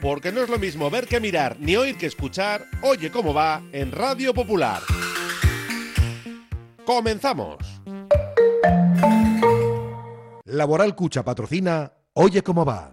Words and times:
Porque 0.00 0.30
no 0.30 0.40
es 0.40 0.48
lo 0.48 0.58
mismo 0.58 0.88
ver 0.88 1.06
que 1.06 1.20
mirar, 1.20 1.56
ni 1.58 1.76
oír 1.76 1.96
que 1.96 2.06
escuchar. 2.06 2.64
Oye 2.82 3.10
cómo 3.10 3.34
va 3.34 3.62
en 3.72 3.90
Radio 3.90 4.32
Popular. 4.32 4.80
Comenzamos. 6.84 7.56
Laboral 10.44 10.94
Cucha 10.94 11.24
patrocina 11.24 11.92
Oye 12.18 12.42
cómo 12.42 12.64
va. 12.64 12.92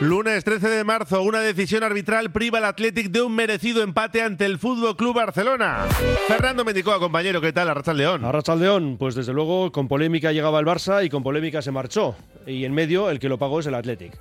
Lunes 0.00 0.44
13 0.44 0.68
de 0.68 0.84
marzo, 0.84 1.22
una 1.22 1.40
decisión 1.40 1.82
arbitral 1.82 2.30
priva 2.30 2.58
al 2.58 2.66
Athletic 2.66 3.10
de 3.10 3.20
un 3.20 3.34
merecido 3.34 3.82
empate 3.82 4.22
ante 4.22 4.44
el 4.44 4.60
Fútbol 4.60 4.96
Club 4.96 5.16
Barcelona. 5.16 5.86
Fernando 6.28 6.64
Mendicoa, 6.64 7.00
compañero, 7.00 7.40
¿qué 7.40 7.52
tal? 7.52 7.68
Arracha 7.68 7.92
León. 7.92 8.24
Arracha 8.24 8.54
León, 8.54 8.94
pues 8.96 9.16
desde 9.16 9.32
luego 9.32 9.72
con 9.72 9.88
polémica 9.88 10.30
llegaba 10.30 10.60
el 10.60 10.66
Barça 10.66 11.04
y 11.04 11.08
con 11.10 11.24
polémica 11.24 11.62
se 11.62 11.72
marchó. 11.72 12.14
Y 12.46 12.64
en 12.64 12.74
medio 12.74 13.10
el 13.10 13.18
que 13.18 13.28
lo 13.28 13.38
pagó 13.38 13.58
es 13.58 13.66
el 13.66 13.74
Athletic. 13.74 14.12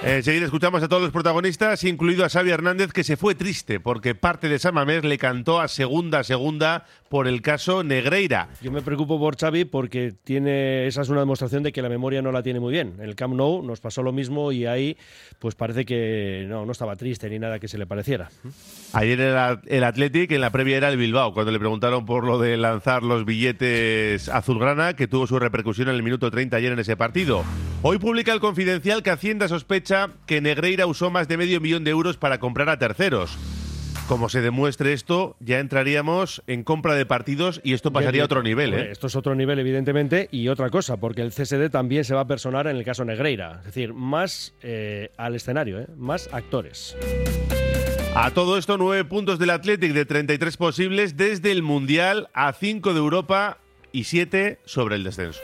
Enseguida 0.00 0.44
escuchamos 0.44 0.80
a 0.80 0.88
todos 0.88 1.02
los 1.02 1.10
protagonistas, 1.10 1.82
incluido 1.82 2.24
a 2.24 2.28
Xavi 2.28 2.50
Hernández, 2.50 2.92
que 2.92 3.02
se 3.02 3.16
fue 3.16 3.34
triste 3.34 3.80
porque 3.80 4.14
parte 4.14 4.48
de 4.48 4.60
San 4.60 4.74
Mamés 4.74 5.02
le 5.02 5.18
cantó 5.18 5.60
a 5.60 5.66
segunda 5.66 6.20
a 6.20 6.24
segunda 6.24 6.86
por 7.08 7.26
el 7.26 7.42
caso 7.42 7.82
Negreira. 7.82 8.48
Yo 8.62 8.70
me 8.70 8.80
preocupo 8.80 9.18
por 9.18 9.36
Xavi 9.36 9.64
porque 9.64 10.12
tiene 10.12 10.86
esa 10.86 11.02
es 11.02 11.08
una 11.08 11.18
demostración 11.20 11.64
de 11.64 11.72
que 11.72 11.82
la 11.82 11.88
memoria 11.88 12.22
no 12.22 12.30
la 12.30 12.44
tiene 12.44 12.60
muy 12.60 12.72
bien. 12.72 12.94
En 12.98 13.08
el 13.08 13.16
Camp 13.16 13.34
Nou 13.34 13.60
nos 13.62 13.80
pasó 13.80 14.04
lo 14.04 14.12
mismo 14.12 14.52
y 14.52 14.66
ahí 14.66 14.96
pues 15.40 15.56
parece 15.56 15.84
que 15.84 16.46
no, 16.48 16.64
no 16.64 16.70
estaba 16.70 16.94
triste 16.94 17.28
ni 17.28 17.40
nada 17.40 17.58
que 17.58 17.66
se 17.66 17.76
le 17.76 17.86
pareciera. 17.86 18.30
Ayer 18.92 19.20
era 19.20 19.60
el 19.66 19.82
Athletic, 19.82 20.30
en 20.30 20.42
la 20.42 20.50
previa 20.50 20.76
era 20.76 20.90
el 20.90 20.96
Bilbao, 20.96 21.34
cuando 21.34 21.50
le 21.50 21.58
preguntaron 21.58 22.06
por 22.06 22.24
lo 22.24 22.38
de 22.38 22.56
lanzar 22.56 23.02
los 23.02 23.24
billetes 23.24 24.28
azulgrana, 24.28 24.94
que 24.94 25.08
tuvo 25.08 25.26
su 25.26 25.40
repercusión 25.40 25.88
en 25.88 25.96
el 25.96 26.04
minuto 26.04 26.30
30 26.30 26.56
ayer 26.56 26.72
en 26.72 26.78
ese 26.78 26.96
partido. 26.96 27.42
Hoy 27.80 27.98
publica 27.98 28.32
el 28.32 28.40
Confidencial 28.40 29.04
que 29.04 29.10
Hacienda 29.10 29.46
sospecha 29.46 30.10
que 30.26 30.40
Negreira 30.40 30.86
usó 30.86 31.10
más 31.10 31.28
de 31.28 31.36
medio 31.36 31.60
millón 31.60 31.84
de 31.84 31.92
euros 31.92 32.16
para 32.16 32.40
comprar 32.40 32.68
a 32.70 32.78
terceros. 32.80 33.38
Como 34.08 34.28
se 34.28 34.40
demuestre 34.40 34.94
esto, 34.94 35.36
ya 35.38 35.60
entraríamos 35.60 36.42
en 36.48 36.64
compra 36.64 36.94
de 36.94 37.06
partidos 37.06 37.60
y 37.62 37.74
esto 37.74 37.92
pasaría 37.92 38.22
a 38.22 38.24
otro 38.24 38.42
nivel. 38.42 38.74
¿eh? 38.74 38.90
Esto 38.90 39.06
es 39.06 39.14
otro 39.14 39.36
nivel, 39.36 39.60
evidentemente, 39.60 40.28
y 40.32 40.48
otra 40.48 40.70
cosa, 40.70 40.96
porque 40.96 41.22
el 41.22 41.30
CSD 41.30 41.70
también 41.70 42.02
se 42.02 42.14
va 42.14 42.22
a 42.22 42.26
personar 42.26 42.66
en 42.66 42.76
el 42.76 42.84
caso 42.84 43.04
Negreira. 43.04 43.58
Es 43.60 43.66
decir, 43.66 43.94
más 43.94 44.54
eh, 44.62 45.12
al 45.16 45.36
escenario, 45.36 45.78
¿eh? 45.78 45.86
más 45.96 46.28
actores. 46.32 46.96
A 48.16 48.32
todo 48.32 48.58
esto, 48.58 48.76
nueve 48.76 49.04
puntos 49.04 49.38
del 49.38 49.50
Athletic 49.50 49.92
de 49.92 50.04
33 50.04 50.56
posibles 50.56 51.16
desde 51.16 51.52
el 51.52 51.62
Mundial 51.62 52.28
a 52.32 52.52
5 52.52 52.92
de 52.92 52.98
Europa 52.98 53.58
y 53.92 54.04
7 54.04 54.58
sobre 54.64 54.96
el 54.96 55.04
descenso. 55.04 55.40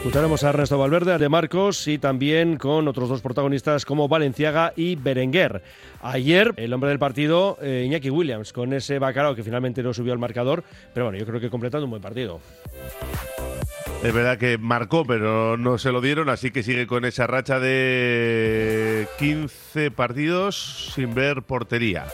Escucharemos 0.00 0.42
a 0.44 0.48
Ernesto 0.48 0.78
Valverde, 0.78 1.12
a 1.12 1.18
De 1.18 1.28
Marcos 1.28 1.86
y 1.86 1.98
también 1.98 2.56
con 2.56 2.88
otros 2.88 3.10
dos 3.10 3.20
protagonistas 3.20 3.84
como 3.84 4.08
Valenciaga 4.08 4.72
y 4.74 4.96
Berenguer. 4.96 5.62
Ayer, 6.00 6.54
el 6.56 6.72
hombre 6.72 6.88
del 6.88 6.98
partido, 6.98 7.58
eh, 7.60 7.82
Iñaki 7.84 8.08
Williams, 8.08 8.54
con 8.54 8.72
ese 8.72 8.98
bacalao 8.98 9.34
que 9.34 9.44
finalmente 9.44 9.82
no 9.82 9.92
subió 9.92 10.14
al 10.14 10.18
marcador, 10.18 10.64
pero 10.94 11.04
bueno, 11.04 11.18
yo 11.18 11.26
creo 11.26 11.38
que 11.38 11.50
completando 11.50 11.84
un 11.84 11.90
buen 11.90 12.02
partido. 12.02 12.40
Es 14.02 14.14
verdad 14.14 14.38
que 14.38 14.56
marcó, 14.56 15.04
pero 15.04 15.58
no 15.58 15.76
se 15.76 15.92
lo 15.92 16.00
dieron, 16.00 16.30
así 16.30 16.50
que 16.50 16.62
sigue 16.62 16.86
con 16.86 17.04
esa 17.04 17.26
racha 17.26 17.60
de 17.60 19.06
15 19.18 19.90
partidos 19.90 20.92
sin 20.94 21.14
ver 21.14 21.42
portería. 21.42 22.06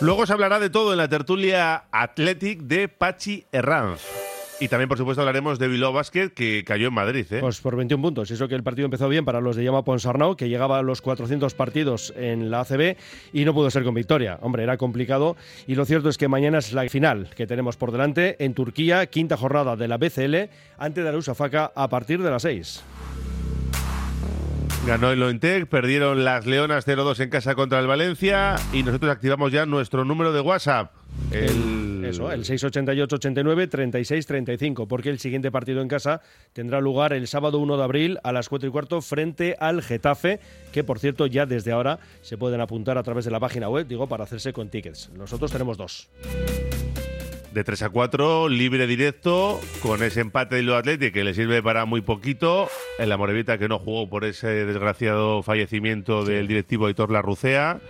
Luego 0.00 0.24
se 0.24 0.32
hablará 0.32 0.58
de 0.58 0.70
todo 0.70 0.92
en 0.92 0.98
la 0.98 1.08
tertulia 1.08 1.84
Athletic 1.92 2.60
de 2.60 2.88
Pachi 2.88 3.44
Herranz. 3.52 4.29
Y 4.60 4.68
también, 4.68 4.90
por 4.90 4.98
supuesto, 4.98 5.22
hablaremos 5.22 5.58
de 5.58 5.68
Bilbao 5.68 5.90
Basket, 5.90 6.28
que 6.28 6.64
cayó 6.66 6.88
en 6.88 6.94
Madrid. 6.94 7.24
¿eh? 7.30 7.38
Pues 7.40 7.62
por 7.62 7.76
21 7.76 8.02
puntos. 8.02 8.30
Eso 8.30 8.46
que 8.46 8.54
el 8.54 8.62
partido 8.62 8.84
empezó 8.84 9.08
bien 9.08 9.24
para 9.24 9.40
los 9.40 9.56
de 9.56 9.64
Llama 9.64 9.84
Ponsarnau, 9.84 10.36
que 10.36 10.50
llegaba 10.50 10.78
a 10.78 10.82
los 10.82 11.00
400 11.00 11.54
partidos 11.54 12.12
en 12.14 12.50
la 12.50 12.60
ACB 12.60 12.96
y 13.32 13.46
no 13.46 13.54
pudo 13.54 13.70
ser 13.70 13.84
con 13.84 13.94
victoria. 13.94 14.38
Hombre, 14.42 14.62
era 14.62 14.76
complicado. 14.76 15.34
Y 15.66 15.76
lo 15.76 15.86
cierto 15.86 16.10
es 16.10 16.18
que 16.18 16.28
mañana 16.28 16.58
es 16.58 16.74
la 16.74 16.86
final 16.90 17.30
que 17.34 17.46
tenemos 17.46 17.78
por 17.78 17.90
delante 17.90 18.36
en 18.44 18.52
Turquía, 18.52 19.06
quinta 19.06 19.38
jornada 19.38 19.76
de 19.76 19.88
la 19.88 19.96
BCL, 19.96 20.50
ante 20.76 21.02
Darusafaka 21.02 21.72
a 21.74 21.88
partir 21.88 22.22
de 22.22 22.30
las 22.30 22.42
6. 22.42 22.84
Ganó 24.86 25.10
el 25.10 25.20
Lointec, 25.20 25.68
perdieron 25.68 26.24
las 26.24 26.44
Leonas 26.44 26.86
0-2 26.86 27.20
en 27.20 27.30
casa 27.30 27.54
contra 27.54 27.78
el 27.80 27.86
Valencia 27.86 28.56
y 28.74 28.82
nosotros 28.82 29.10
activamos 29.10 29.52
ya 29.52 29.64
nuestro 29.64 30.04
número 30.04 30.32
de 30.32 30.40
WhatsApp. 30.40 30.92
El... 31.30 31.89
Eso, 32.10 32.30
el 32.30 32.44
688-89-36-35, 32.44 34.86
porque 34.86 35.10
el 35.10 35.18
siguiente 35.18 35.50
partido 35.50 35.82
en 35.82 35.88
casa 35.88 36.20
tendrá 36.52 36.80
lugar 36.80 37.12
el 37.12 37.26
sábado 37.26 37.58
1 37.58 37.76
de 37.76 37.82
abril 37.82 38.18
a 38.22 38.32
las 38.32 38.48
4 38.48 38.68
y 38.68 38.72
cuarto 38.72 39.00
frente 39.00 39.56
al 39.58 39.82
Getafe, 39.82 40.40
que 40.72 40.84
por 40.84 40.98
cierto 40.98 41.26
ya 41.26 41.46
desde 41.46 41.72
ahora 41.72 41.98
se 42.22 42.38
pueden 42.38 42.60
apuntar 42.60 42.98
a 42.98 43.02
través 43.02 43.24
de 43.24 43.30
la 43.30 43.40
página 43.40 43.68
web, 43.68 43.86
digo, 43.86 44.08
para 44.08 44.24
hacerse 44.24 44.52
con 44.52 44.68
tickets. 44.68 45.10
Nosotros 45.10 45.50
tenemos 45.50 45.76
dos. 45.76 46.10
De 47.52 47.64
3 47.64 47.82
a 47.82 47.88
4, 47.88 48.48
libre 48.48 48.86
directo, 48.86 49.60
con 49.82 50.04
ese 50.04 50.20
empate 50.20 50.54
de 50.54 50.62
lo 50.62 50.76
Athletic 50.76 51.12
que 51.12 51.24
le 51.24 51.34
sirve 51.34 51.64
para 51.64 51.84
muy 51.84 52.00
poquito. 52.00 52.68
En 53.00 53.08
la 53.08 53.16
Morevita 53.16 53.58
que 53.58 53.66
no 53.66 53.80
jugó 53.80 54.08
por 54.08 54.24
ese 54.24 54.46
desgraciado 54.46 55.42
fallecimiento 55.42 56.24
del 56.24 56.46
directivo 56.46 56.86
Aitor 56.86 57.10
Larrucea. 57.10 57.80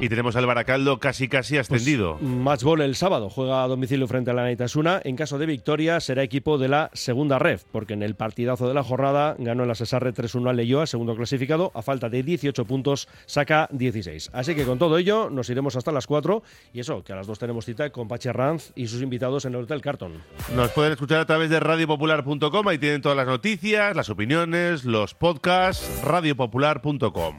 Y 0.00 0.08
tenemos 0.08 0.34
al 0.36 0.46
Baracaldo 0.46 0.98
casi 0.98 1.28
casi 1.28 1.58
ascendido. 1.58 2.16
Pues, 2.18 2.30
match 2.30 2.62
ball 2.62 2.80
el 2.80 2.96
sábado, 2.96 3.28
juega 3.28 3.62
a 3.62 3.68
domicilio 3.68 4.06
frente 4.08 4.30
a 4.30 4.34
la 4.34 4.42
Naitasuna. 4.42 5.00
En 5.04 5.14
caso 5.14 5.38
de 5.38 5.44
victoria 5.44 6.00
será 6.00 6.22
equipo 6.22 6.56
de 6.56 6.68
la 6.68 6.90
segunda 6.94 7.38
ref, 7.38 7.64
porque 7.70 7.92
en 7.94 8.02
el 8.02 8.14
partidazo 8.14 8.66
de 8.66 8.72
la 8.74 8.82
jornada 8.82 9.36
ganó 9.38 9.64
el 9.64 9.70
Asesarre 9.70 10.14
3-1 10.14 10.48
al 10.48 10.56
Leyoa, 10.56 10.86
segundo 10.86 11.14
clasificado. 11.14 11.70
A 11.74 11.82
falta 11.82 12.08
de 12.08 12.22
18 12.22 12.64
puntos 12.64 13.08
saca 13.26 13.68
16. 13.72 14.30
Así 14.32 14.54
que 14.54 14.64
con 14.64 14.78
todo 14.78 14.96
ello 14.96 15.28
nos 15.28 15.50
iremos 15.50 15.76
hasta 15.76 15.92
las 15.92 16.06
4 16.06 16.42
y 16.72 16.80
eso, 16.80 17.04
que 17.04 17.12
a 17.12 17.16
las 17.16 17.26
2 17.26 17.38
tenemos 17.38 17.66
cita 17.66 17.90
con 17.90 18.08
Pache 18.08 18.32
Ranz 18.32 18.72
y 18.74 18.86
sus 18.86 19.02
invitados 19.02 19.44
en 19.44 19.54
el 19.54 19.64
Hotel 19.64 19.82
Carton. 19.82 20.22
Nos 20.54 20.70
pueden 20.70 20.92
escuchar 20.92 21.20
a 21.20 21.26
través 21.26 21.50
de 21.50 21.60
radiopopular.com, 21.60 22.68
ahí 22.68 22.78
tienen 22.78 23.02
todas 23.02 23.16
las 23.16 23.26
noticias, 23.26 23.94
las 23.94 24.08
opiniones, 24.08 24.84
los 24.84 25.14
podcasts, 25.14 26.02
radiopopular.com. 26.02 27.38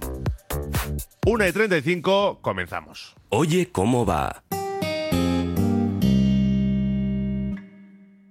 1 1.23 1.47
y 1.47 1.51
35, 1.51 2.39
comenzamos. 2.41 3.15
Oye 3.29 3.71
cómo 3.71 4.07
va. 4.07 4.43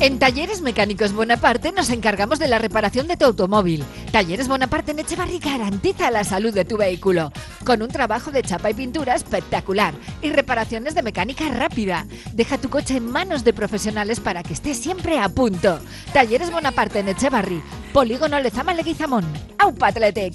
En 0.00 0.18
Talleres 0.18 0.60
Mecánicos 0.60 1.12
Bonaparte 1.12 1.72
nos 1.72 1.88
encargamos 1.88 2.38
de 2.38 2.48
la 2.48 2.58
reparación 2.58 3.06
de 3.06 3.16
tu 3.16 3.24
automóvil. 3.24 3.84
Talleres 4.10 4.48
Bonaparte 4.48 4.90
en 4.90 4.98
Echevarri 4.98 5.38
garantiza 5.38 6.10
la 6.10 6.24
salud 6.24 6.52
de 6.52 6.64
tu 6.64 6.76
vehículo, 6.76 7.32
con 7.64 7.80
un 7.80 7.88
trabajo 7.88 8.30
de 8.30 8.42
chapa 8.42 8.70
y 8.70 8.74
pintura 8.74 9.14
espectacular 9.14 9.94
y 10.20 10.30
reparaciones 10.30 10.94
de 10.94 11.02
mecánica 11.02 11.48
rápida. 11.48 12.06
Deja 12.32 12.58
tu 12.58 12.68
coche 12.68 12.96
en 12.96 13.10
manos 13.10 13.44
de 13.44 13.54
profesionales 13.54 14.20
para 14.20 14.42
que 14.42 14.52
esté 14.52 14.74
siempre 14.74 15.18
a 15.18 15.28
punto. 15.28 15.78
Talleres 16.12 16.50
Bonaparte 16.50 16.98
en 16.98 17.08
Echevarri, 17.08 17.62
Polígono 17.92 18.40
Lezama 18.40 18.74
Leguizamón. 18.74 19.24
¡Aupa 19.58 19.88
Athletic! 19.88 20.34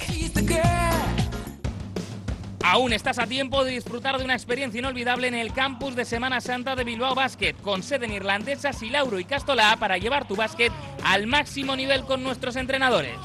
Aún 2.64 2.94
estás 2.94 3.20
a 3.20 3.28
tiempo 3.28 3.64
de 3.64 3.72
disfrutar 3.72 4.18
de 4.18 4.26
una 4.26 4.34
experiencia 4.34 4.80
inolvidable 4.80 5.28
en 5.28 5.36
el 5.36 5.54
campus 5.54 5.96
de 5.96 6.06
Semana 6.06 6.42
Santa 6.42 6.76
de 6.76 6.84
Bilbao 6.84 7.16
Basket, 7.16 7.54
con 7.62 7.84
sede 7.84 8.06
en 8.06 8.14
irlandesa, 8.14 8.74
Silauro 8.74 9.20
y 9.20 9.24
Castolá 9.24 9.78
para 9.80 9.98
llevar 9.98 10.28
tu 10.28 10.36
básquet 10.36 10.72
al 11.04 11.26
máximo 11.26 11.76
nivel 11.76 12.04
con 12.04 12.22
nuestros 12.22 12.58
entrenadores. 12.58 13.16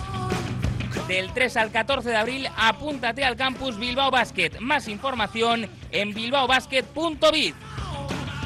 Del 1.08 1.32
3 1.32 1.56
al 1.58 1.70
14 1.70 2.08
de 2.08 2.16
abril, 2.16 2.48
apúntate 2.56 3.24
al 3.24 3.36
campus 3.36 3.78
Bilbao 3.78 4.10
Basket. 4.10 4.52
Más 4.60 4.88
información 4.88 5.68
en 5.90 6.14
bilbaobasket.bit. 6.14 7.54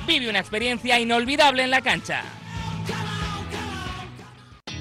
Vive 0.07 0.29
una 0.29 0.41
experiencia 0.41 0.99
inolvidable 0.99 1.63
en 1.63 1.71
la 1.71 1.83
cancha. 1.83 2.25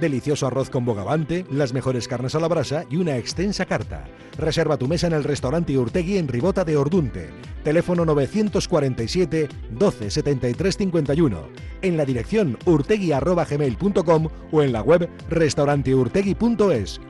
Delicioso 0.00 0.46
arroz 0.46 0.70
con 0.70 0.84
bogavante, 0.84 1.44
las 1.50 1.72
mejores 1.72 2.08
carnes 2.08 2.34
a 2.34 2.40
la 2.40 2.48
brasa 2.48 2.84
y 2.90 2.96
una 2.96 3.16
extensa 3.16 3.66
carta. 3.66 4.04
Reserva 4.38 4.76
tu 4.78 4.88
mesa 4.88 5.06
en 5.06 5.12
el 5.12 5.24
restaurante 5.24 5.76
Urtegui 5.76 6.16
en 6.16 6.28
Ribota 6.28 6.64
de 6.64 6.76
Ordunte. 6.76 7.30
Teléfono 7.62 8.04
947 8.04 9.48
12 9.70 10.10
73 10.10 10.76
51. 10.76 11.48
En 11.82 11.96
la 11.96 12.04
dirección 12.04 12.58
urtegui.gmail.com 12.64 14.28
o 14.50 14.62
en 14.62 14.72
la 14.72 14.82
web 14.82 15.08
restauranteurtegui.es. 15.28 17.00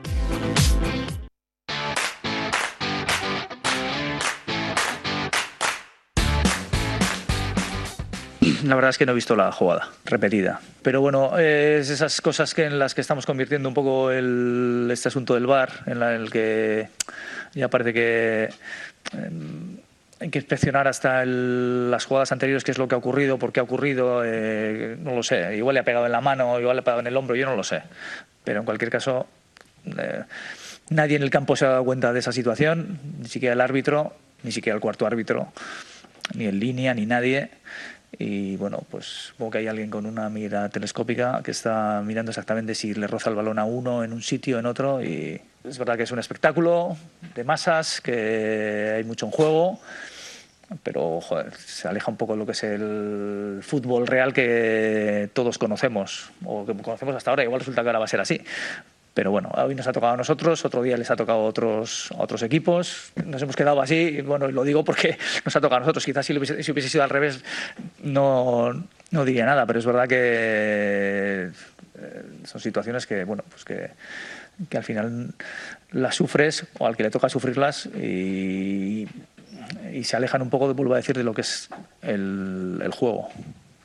La 8.63 8.75
verdad 8.75 8.89
es 8.89 8.97
que 8.97 9.05
no 9.05 9.11
he 9.11 9.15
visto 9.15 9.35
la 9.35 9.51
jugada 9.51 9.89
repetida. 10.05 10.61
Pero 10.81 11.01
bueno, 11.01 11.37
es 11.37 11.89
esas 11.89 12.21
cosas 12.21 12.53
que 12.53 12.65
en 12.65 12.79
las 12.79 12.95
que 12.95 13.01
estamos 13.01 13.25
convirtiendo 13.25 13.67
un 13.67 13.75
poco 13.75 14.09
el, 14.11 14.89
este 14.91 15.09
asunto 15.09 15.33
del 15.33 15.47
bar, 15.47 15.69
en 15.85 15.99
la, 15.99 16.15
el 16.15 16.31
que 16.31 16.87
ya 17.53 17.67
parece 17.67 17.93
que 17.93 18.49
eh, 19.13 19.29
hay 20.19 20.29
que 20.29 20.39
inspeccionar 20.39 20.87
hasta 20.87 21.23
el, 21.23 21.91
las 21.91 22.05
jugadas 22.05 22.31
anteriores 22.31 22.63
qué 22.63 22.71
es 22.71 22.77
lo 22.77 22.87
que 22.87 22.95
ha 22.95 22.97
ocurrido, 22.97 23.37
por 23.37 23.51
qué 23.51 23.59
ha 23.59 23.63
ocurrido, 23.63 24.21
eh, 24.25 24.95
no 24.99 25.13
lo 25.13 25.23
sé. 25.23 25.57
Igual 25.57 25.73
le 25.73 25.81
ha 25.81 25.83
pegado 25.83 26.05
en 26.05 26.13
la 26.13 26.21
mano, 26.21 26.57
igual 26.59 26.77
le 26.77 26.81
ha 26.81 26.83
pegado 26.83 27.01
en 27.01 27.07
el 27.07 27.17
hombro, 27.17 27.35
yo 27.35 27.45
no 27.45 27.57
lo 27.57 27.63
sé. 27.63 27.83
Pero 28.45 28.59
en 28.59 28.65
cualquier 28.65 28.89
caso, 28.89 29.27
eh, 29.97 30.23
nadie 30.89 31.17
en 31.17 31.23
el 31.23 31.29
campo 31.29 31.57
se 31.57 31.65
ha 31.65 31.69
dado 31.69 31.83
cuenta 31.83 32.13
de 32.13 32.19
esa 32.19 32.31
situación, 32.31 32.99
ni 33.19 33.27
siquiera 33.27 33.53
el 33.53 33.61
árbitro, 33.61 34.15
ni 34.43 34.53
siquiera 34.53 34.75
el 34.75 34.81
cuarto 34.81 35.05
árbitro, 35.05 35.51
ni 36.33 36.45
en 36.45 36.59
línea, 36.59 36.93
ni 36.93 37.05
nadie 37.05 37.49
y 38.17 38.55
bueno, 38.57 38.83
pues 38.89 39.05
supongo 39.05 39.51
que 39.51 39.57
hay 39.59 39.67
alguien 39.67 39.89
con 39.89 40.05
una 40.05 40.29
mira 40.29 40.69
telescópica 40.69 41.41
que 41.43 41.51
está 41.51 42.01
mirando 42.05 42.31
exactamente 42.31 42.75
si 42.75 42.93
le 42.93 43.07
roza 43.07 43.29
el 43.29 43.35
balón 43.35 43.59
a 43.59 43.65
uno 43.65 44.03
en 44.03 44.13
un 44.13 44.21
sitio, 44.21 44.59
en 44.59 44.65
otro 44.65 45.03
y 45.03 45.41
es 45.63 45.77
verdad 45.77 45.97
que 45.97 46.03
es 46.03 46.11
un 46.11 46.19
espectáculo 46.19 46.95
de 47.35 47.43
masas, 47.43 48.01
que 48.01 48.93
hay 48.97 49.03
mucho 49.03 49.25
en 49.25 49.31
juego, 49.31 49.79
pero 50.83 51.21
joder, 51.21 51.53
se 51.55 51.87
aleja 51.87 52.11
un 52.11 52.17
poco 52.17 52.33
de 52.33 52.39
lo 52.39 52.45
que 52.45 52.51
es 52.51 52.63
el 52.63 53.59
fútbol 53.61 54.07
real 54.07 54.33
que 54.33 55.29
todos 55.33 55.57
conocemos 55.57 56.31
o 56.45 56.65
que 56.65 56.73
conocemos 56.75 57.15
hasta 57.15 57.31
ahora, 57.31 57.43
igual 57.43 57.61
resulta 57.61 57.81
que 57.81 57.89
ahora 57.89 57.99
va 57.99 58.05
a 58.05 58.09
ser 58.09 58.19
así. 58.19 58.41
Pero 59.13 59.29
bueno, 59.29 59.51
hoy 59.55 59.75
nos 59.75 59.85
ha 59.85 59.93
tocado 59.93 60.13
a 60.13 60.17
nosotros, 60.17 60.65
otro 60.65 60.81
día 60.81 60.97
les 60.97 61.11
ha 61.11 61.15
tocado 61.15 61.39
a 61.39 61.43
otros, 61.43 62.09
otros 62.17 62.41
equipos. 62.41 63.11
Nos 63.23 63.41
hemos 63.43 63.55
quedado 63.55 63.79
así, 63.79 64.21
bueno, 64.21 64.47
lo 64.47 64.63
digo 64.63 64.83
porque 64.83 65.17
nos 65.45 65.55
ha 65.55 65.61
tocado 65.61 65.77
a 65.77 65.79
nosotros. 65.81 66.03
Quizás 66.03 66.25
si, 66.25 66.35
hubiese, 66.35 66.63
si 66.63 66.71
hubiese 66.71 66.89
sido 66.89 67.03
al 67.03 67.11
revés 67.11 67.43
no, 68.01 68.73
no 69.11 69.25
diría 69.25 69.45
nada, 69.45 69.67
pero 69.67 69.79
es 69.79 69.85
verdad 69.85 70.07
que 70.07 71.51
eh, 71.99 72.23
son 72.45 72.61
situaciones 72.61 73.05
que, 73.05 73.23
bueno, 73.23 73.43
pues 73.49 73.63
que, 73.63 73.91
que 74.67 74.77
al 74.77 74.83
final 74.83 75.35
las 75.91 76.15
sufres 76.15 76.65
o 76.79 76.87
al 76.87 76.97
que 76.97 77.03
le 77.03 77.11
toca 77.11 77.29
sufrirlas 77.29 77.85
y, 77.85 79.07
y 79.93 80.03
se 80.03 80.15
alejan 80.15 80.41
un 80.41 80.49
poco, 80.49 80.73
vuelvo 80.73 80.95
a 80.95 80.97
decir, 80.97 81.15
de 81.15 81.23
lo 81.23 81.35
que 81.35 81.41
es 81.41 81.69
el 82.01 82.91
juego. 82.95 83.29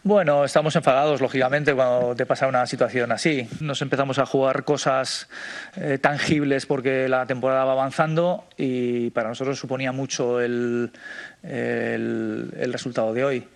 Bueno, 0.05 0.45
estamos 0.45 0.77
enfadados, 0.77 1.21
lógicamente, 1.21 1.75
cuando 1.75 2.15
te 2.15 2.25
pasa 2.25 2.47
una 2.47 2.65
situación 2.67 3.11
así. 3.11 3.49
Nos 3.61 3.83
empezamos 3.83 4.21
a 4.21 4.27
jugar 4.27 4.63
cosas 4.63 5.29
eh, 5.77 5.99
tangibles 6.01 6.67
porque 6.67 7.09
la 7.09 7.27
temporada 7.27 7.65
va 7.65 7.73
avanzando 7.73 8.45
y 8.57 9.11
para 9.11 9.29
nosotros 9.29 9.59
suponía 9.59 9.91
mucho 9.91 10.41
el, 10.41 10.93
el, 11.43 12.73
resultado 12.73 13.13
de 13.13 13.25
hoy. 13.25 13.49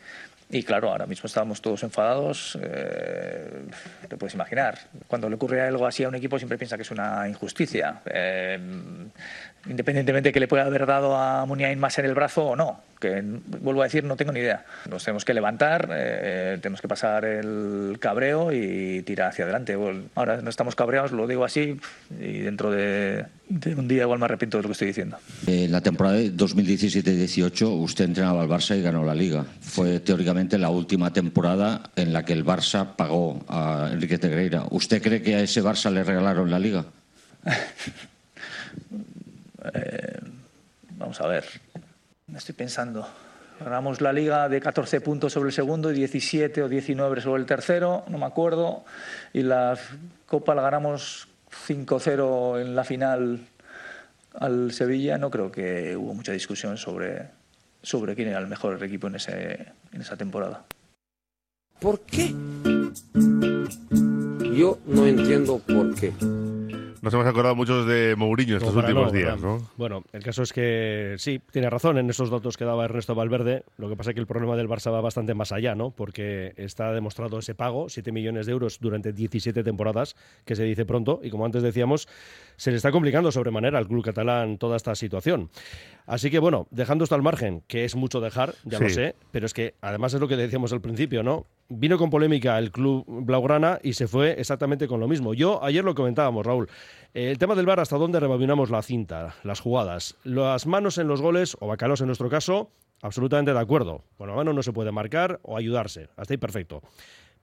Y 0.50 0.64
claro, 0.64 0.90
ahora 0.90 1.06
mismo 1.06 1.28
estamos 1.28 1.62
todos 1.62 1.84
enfadados, 1.84 2.58
eh, 2.60 3.62
te 4.08 4.16
puedes 4.16 4.34
imaginar. 4.34 4.78
Cuando 5.06 5.28
le 5.28 5.36
ocurre 5.36 5.62
algo 5.62 5.86
así 5.86 6.02
a 6.02 6.08
un 6.08 6.16
equipo 6.16 6.38
siempre 6.38 6.58
piensa 6.58 6.76
que 6.76 6.82
es 6.82 6.90
una 6.90 7.26
injusticia. 7.28 8.02
Eh, 8.04 8.58
independientemente 9.69 10.31
de 10.31 10.32
que 10.32 10.41
le 10.41 10.49
pueda 10.49 10.64
haber 10.64 10.87
dado 10.87 11.17
a 11.17 11.47
Muniain 11.47 11.79
más 11.79 11.99
en 11.99 12.05
el 12.05 12.14
brazo 12.14 12.44
o 12.44 12.56
no, 12.56 12.81
que 13.00 13.23
vuelvo 13.61 13.82
a 13.82 13.85
decir, 13.85 14.05
no 14.05 14.17
tengo 14.17 14.32
ni 14.32 14.41
idea. 14.41 14.64
Nos 14.88 15.05
tenemos 15.05 15.25
que 15.25 15.35
levantar, 15.35 15.88
eh, 15.93 16.59
tenemos 16.61 16.81
que 16.81 16.88
pasar 16.88 17.25
el 17.25 17.97
cabreo 18.00 18.53
y 18.53 19.03
tirar 19.03 19.31
hacia 19.31 19.44
adelante. 19.44 19.76
Ahora 20.14 20.41
no 20.43 20.50
estamos 20.50 20.75
cabreados, 20.75 21.12
lo 21.12 21.26
digo 21.26 21.44
así, 21.44 21.79
y 22.20 22.38
dentro 22.38 22.70
de, 22.70 23.26
de 23.49 23.75
un 23.75 23.87
día 23.87 24.03
igual 24.03 24.19
me 24.19 24.25
arrepiento 24.25 24.56
de 24.59 24.62
lo 24.62 24.69
que 24.69 24.73
estoy 24.73 24.88
diciendo. 24.88 25.17
En 25.47 25.70
la 25.70 25.81
temporada 25.81 26.17
de 26.17 26.32
2017-18 26.32 27.82
usted 27.82 28.05
entrenaba 28.06 28.43
al 28.43 28.49
Barça 28.49 28.76
y 28.76 28.82
ganó 28.82 29.05
la 29.05 29.14
Liga. 29.14 29.44
Fue 29.61 30.00
teóricamente 30.00 30.59
la 30.59 30.70
última 30.70 31.12
temporada 31.12 31.91
en 31.97 32.12
la 32.12 32.25
que 32.25 32.32
el 32.32 32.44
Barça 32.44 32.97
pagó 32.97 33.44
a 33.49 33.91
Enrique 33.93 34.19
Tegreira. 34.19 34.64
¿Usted 34.70 35.03
cree 35.03 35.23
que 35.23 35.37
a 35.37 35.41
ese 35.41 35.62
Barça 35.62 35.91
le 35.91 36.03
regalaron 36.05 36.50
la 36.50 36.59
Liga? 36.59 36.85
Eh, 39.75 40.19
vamos 40.91 41.20
a 41.20 41.26
ver, 41.26 41.44
estoy 42.35 42.55
pensando. 42.55 43.06
Ganamos 43.61 44.00
la 44.00 44.12
liga 44.12 44.49
de 44.49 44.61
14 44.61 45.00
puntos 45.00 45.32
sobre 45.32 45.49
el 45.49 45.53
segundo 45.53 45.93
y 45.93 45.94
17 45.94 46.62
o 46.62 46.69
19 46.69 47.21
sobre 47.21 47.40
el 47.40 47.47
tercero, 47.47 48.04
no 48.09 48.19
me 48.19 48.26
acuerdo. 48.26 48.85
Y 49.33 49.42
la 49.42 49.78
Copa 50.26 50.54
la 50.54 50.62
ganamos 50.62 51.28
5-0 51.69 52.61
en 52.61 52.75
la 52.75 52.85
final 52.85 53.40
al 54.35 54.73
Sevilla. 54.73 55.19
No 55.19 55.31
creo 55.31 55.52
que 55.52 55.97
hubo 55.97 56.14
mucha 56.14 56.33
discusión 56.33 56.76
sobre, 56.76 57.28
sobre 57.83 58.14
quién 58.14 58.28
era 58.28 58.38
el 58.38 58.49
mejor 58.49 58.83
equipo 58.83 59.07
en, 59.07 59.16
ese, 59.16 59.66
en 59.92 60.00
esa 60.00 60.16
temporada. 60.16 60.64
¿Por 61.78 62.00
qué? 62.00 62.35
Yo 64.57 64.78
no 64.87 65.07
entiendo 65.07 65.59
por 65.59 65.95
qué. 65.95 66.12
Nos 67.02 67.12
hemos 67.14 67.26
acordado 67.26 67.56
muchos 67.56 67.85
de 67.85 68.14
Mourinho 68.16 68.59
estos 68.59 68.76
últimos 68.76 69.06
no, 69.06 69.11
días. 69.11 69.40
¿no? 69.40 69.68
Bueno, 69.76 70.04
el 70.12 70.23
caso 70.23 70.44
es 70.44 70.52
que 70.52 71.16
sí, 71.18 71.40
tiene 71.50 71.68
razón 71.68 71.99
en 71.99 72.09
esos 72.09 72.30
datos 72.30 72.56
que 72.56 72.64
daba 72.64 72.85
Ernesto 72.85 73.16
Valverde. 73.16 73.64
Lo 73.76 73.88
que 73.88 73.97
pasa 73.97 74.11
es 74.11 74.14
que 74.14 74.21
el 74.21 74.28
problema 74.28 74.54
del 74.54 74.68
Barça 74.68 74.92
va 74.92 75.00
bastante 75.00 75.35
más 75.35 75.50
allá, 75.50 75.75
¿no? 75.75 75.90
Porque 75.90 76.54
está 76.56 76.92
demostrado 76.92 77.40
ese 77.40 77.56
pago, 77.56 77.88
7 77.88 78.12
millones 78.12 78.47
de 78.47 78.52
euros 78.52 78.78
durante 78.78 79.12
17 79.12 79.64
temporadas, 79.64 80.14
que 80.44 80.54
se 80.54 80.62
dice 80.62 80.85
pronto, 80.85 81.18
y 81.25 81.30
como 81.30 81.44
antes 81.44 81.64
decíamos, 81.64 82.06
se 82.54 82.71
le 82.71 82.76
está 82.76 82.92
complicando 82.92 83.32
sobremanera 83.32 83.78
al 83.78 83.88
club 83.88 84.04
catalán 84.04 84.59
toda 84.59 84.76
esta 84.76 84.94
situación. 84.94 85.50
Así 86.06 86.30
que 86.30 86.38
bueno, 86.38 86.68
dejando 86.71 87.02
esto 87.02 87.16
al 87.16 87.23
margen, 87.23 87.64
que 87.66 87.85
es 87.85 87.97
mucho 87.97 88.21
dejar, 88.21 88.54
ya 88.64 88.78
lo 88.78 88.88
sé, 88.88 89.16
pero 89.32 89.47
es 89.47 89.54
que 89.54 89.75
además 89.80 90.14
es 90.14 90.21
lo 90.21 90.28
que 90.28 90.37
decíamos 90.37 90.73
al 90.73 90.80
principio, 90.80 91.25
¿no? 91.25 91.47
Vino 91.75 91.97
con 91.97 92.11
polémica 92.11 92.59
el 92.59 92.71
club 92.71 93.05
Blaugrana 93.07 93.79
y 93.83 93.95
se 93.95 94.07
fue 94.07 94.38
exactamente 94.38 94.87
con 94.87 95.00
lo 95.00 95.09
mismo. 95.09 95.33
Yo 95.33 95.64
ayer 95.64 95.83
lo 95.83 95.95
comentábamos, 95.95 96.45
Raúl. 96.45 96.69
Eh, 97.14 97.31
El 97.31 97.38
tema 97.38 97.55
del 97.55 97.64
bar, 97.64 97.81
hasta 97.81 97.97
dónde 97.97 98.21
rebobinamos 98.21 98.69
la 98.69 98.83
cinta, 98.83 99.37
las 99.43 99.61
jugadas. 99.61 100.17
Las 100.23 100.67
manos 100.67 100.99
en 100.99 101.09
los 101.09 101.23
goles, 101.23 101.57
o 101.61 101.67
bacalos 101.67 102.02
en 102.02 102.09
nuestro 102.09 102.29
caso, 102.29 102.71
absolutamente 103.00 103.55
de 103.55 103.59
acuerdo. 103.59 104.05
Con 104.19 104.29
la 104.29 104.35
mano 104.35 104.52
no 104.52 104.62
se 104.62 104.75
puede 104.75 104.93
marcar 104.93 105.41
o 105.43 105.57
ayudarse. 105.57 106.11
Hasta 106.17 106.35
ahí 106.35 106.38
perfecto. 106.38 106.83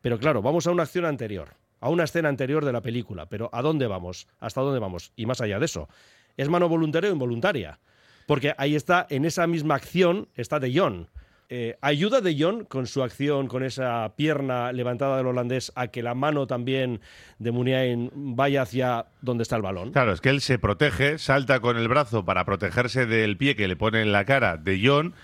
Pero 0.01 0.19
claro, 0.19 0.43
vamos 0.43 0.67
a 0.67 0.71
una 0.71 0.83
acción 0.83 1.05
anterior, 1.05 1.55
a 1.79 1.89
una 1.89 2.03
escena 2.03 2.29
anterior 2.29 2.63
de 2.63 2.73
la 2.73 2.81
película. 2.81 3.25
Pero 3.25 3.49
¿a 3.51 3.63
dónde 3.63 3.87
vamos? 3.87 4.27
¿Hasta 4.39 4.61
dónde 4.61 4.79
vamos? 4.79 5.11
Y 5.15 5.25
más 5.25 5.41
allá 5.41 5.57
de 5.57 5.65
eso. 5.65 5.89
¿Es 6.37 6.49
mano 6.49 6.69
voluntaria 6.69 7.09
o 7.09 7.13
involuntaria? 7.13 7.79
Porque 8.27 8.53
ahí 8.59 8.75
está, 8.75 9.07
en 9.09 9.25
esa 9.25 9.47
misma 9.47 9.73
acción, 9.73 10.29
está 10.35 10.59
De 10.59 10.71
Jong. 10.77 11.07
Eh, 11.51 11.77
¿Ayuda 11.81 12.21
De 12.21 12.39
Jong 12.39 12.65
con 12.67 12.85
su 12.85 13.01
acción, 13.01 13.47
con 13.47 13.63
esa 13.63 14.13
pierna 14.15 14.71
levantada 14.71 15.17
del 15.17 15.25
holandés, 15.25 15.71
a 15.75 15.87
que 15.87 16.03
la 16.03 16.13
mano 16.13 16.45
también 16.45 17.01
de 17.39 17.51
Muniain 17.51 18.11
vaya 18.13 18.61
hacia 18.61 19.07
donde 19.21 19.41
está 19.41 19.55
el 19.55 19.63
balón? 19.63 19.91
Claro, 19.91 20.13
es 20.13 20.21
que 20.21 20.29
él 20.29 20.41
se 20.41 20.59
protege, 20.59 21.17
salta 21.17 21.59
con 21.59 21.75
el 21.77 21.87
brazo 21.87 22.23
para 22.23 22.45
protegerse 22.45 23.07
del 23.07 23.35
pie 23.35 23.55
que 23.55 23.67
le 23.67 23.75
pone 23.75 24.03
en 24.03 24.11
la 24.11 24.25
cara 24.25 24.57
de 24.57 24.79
John 24.83 25.15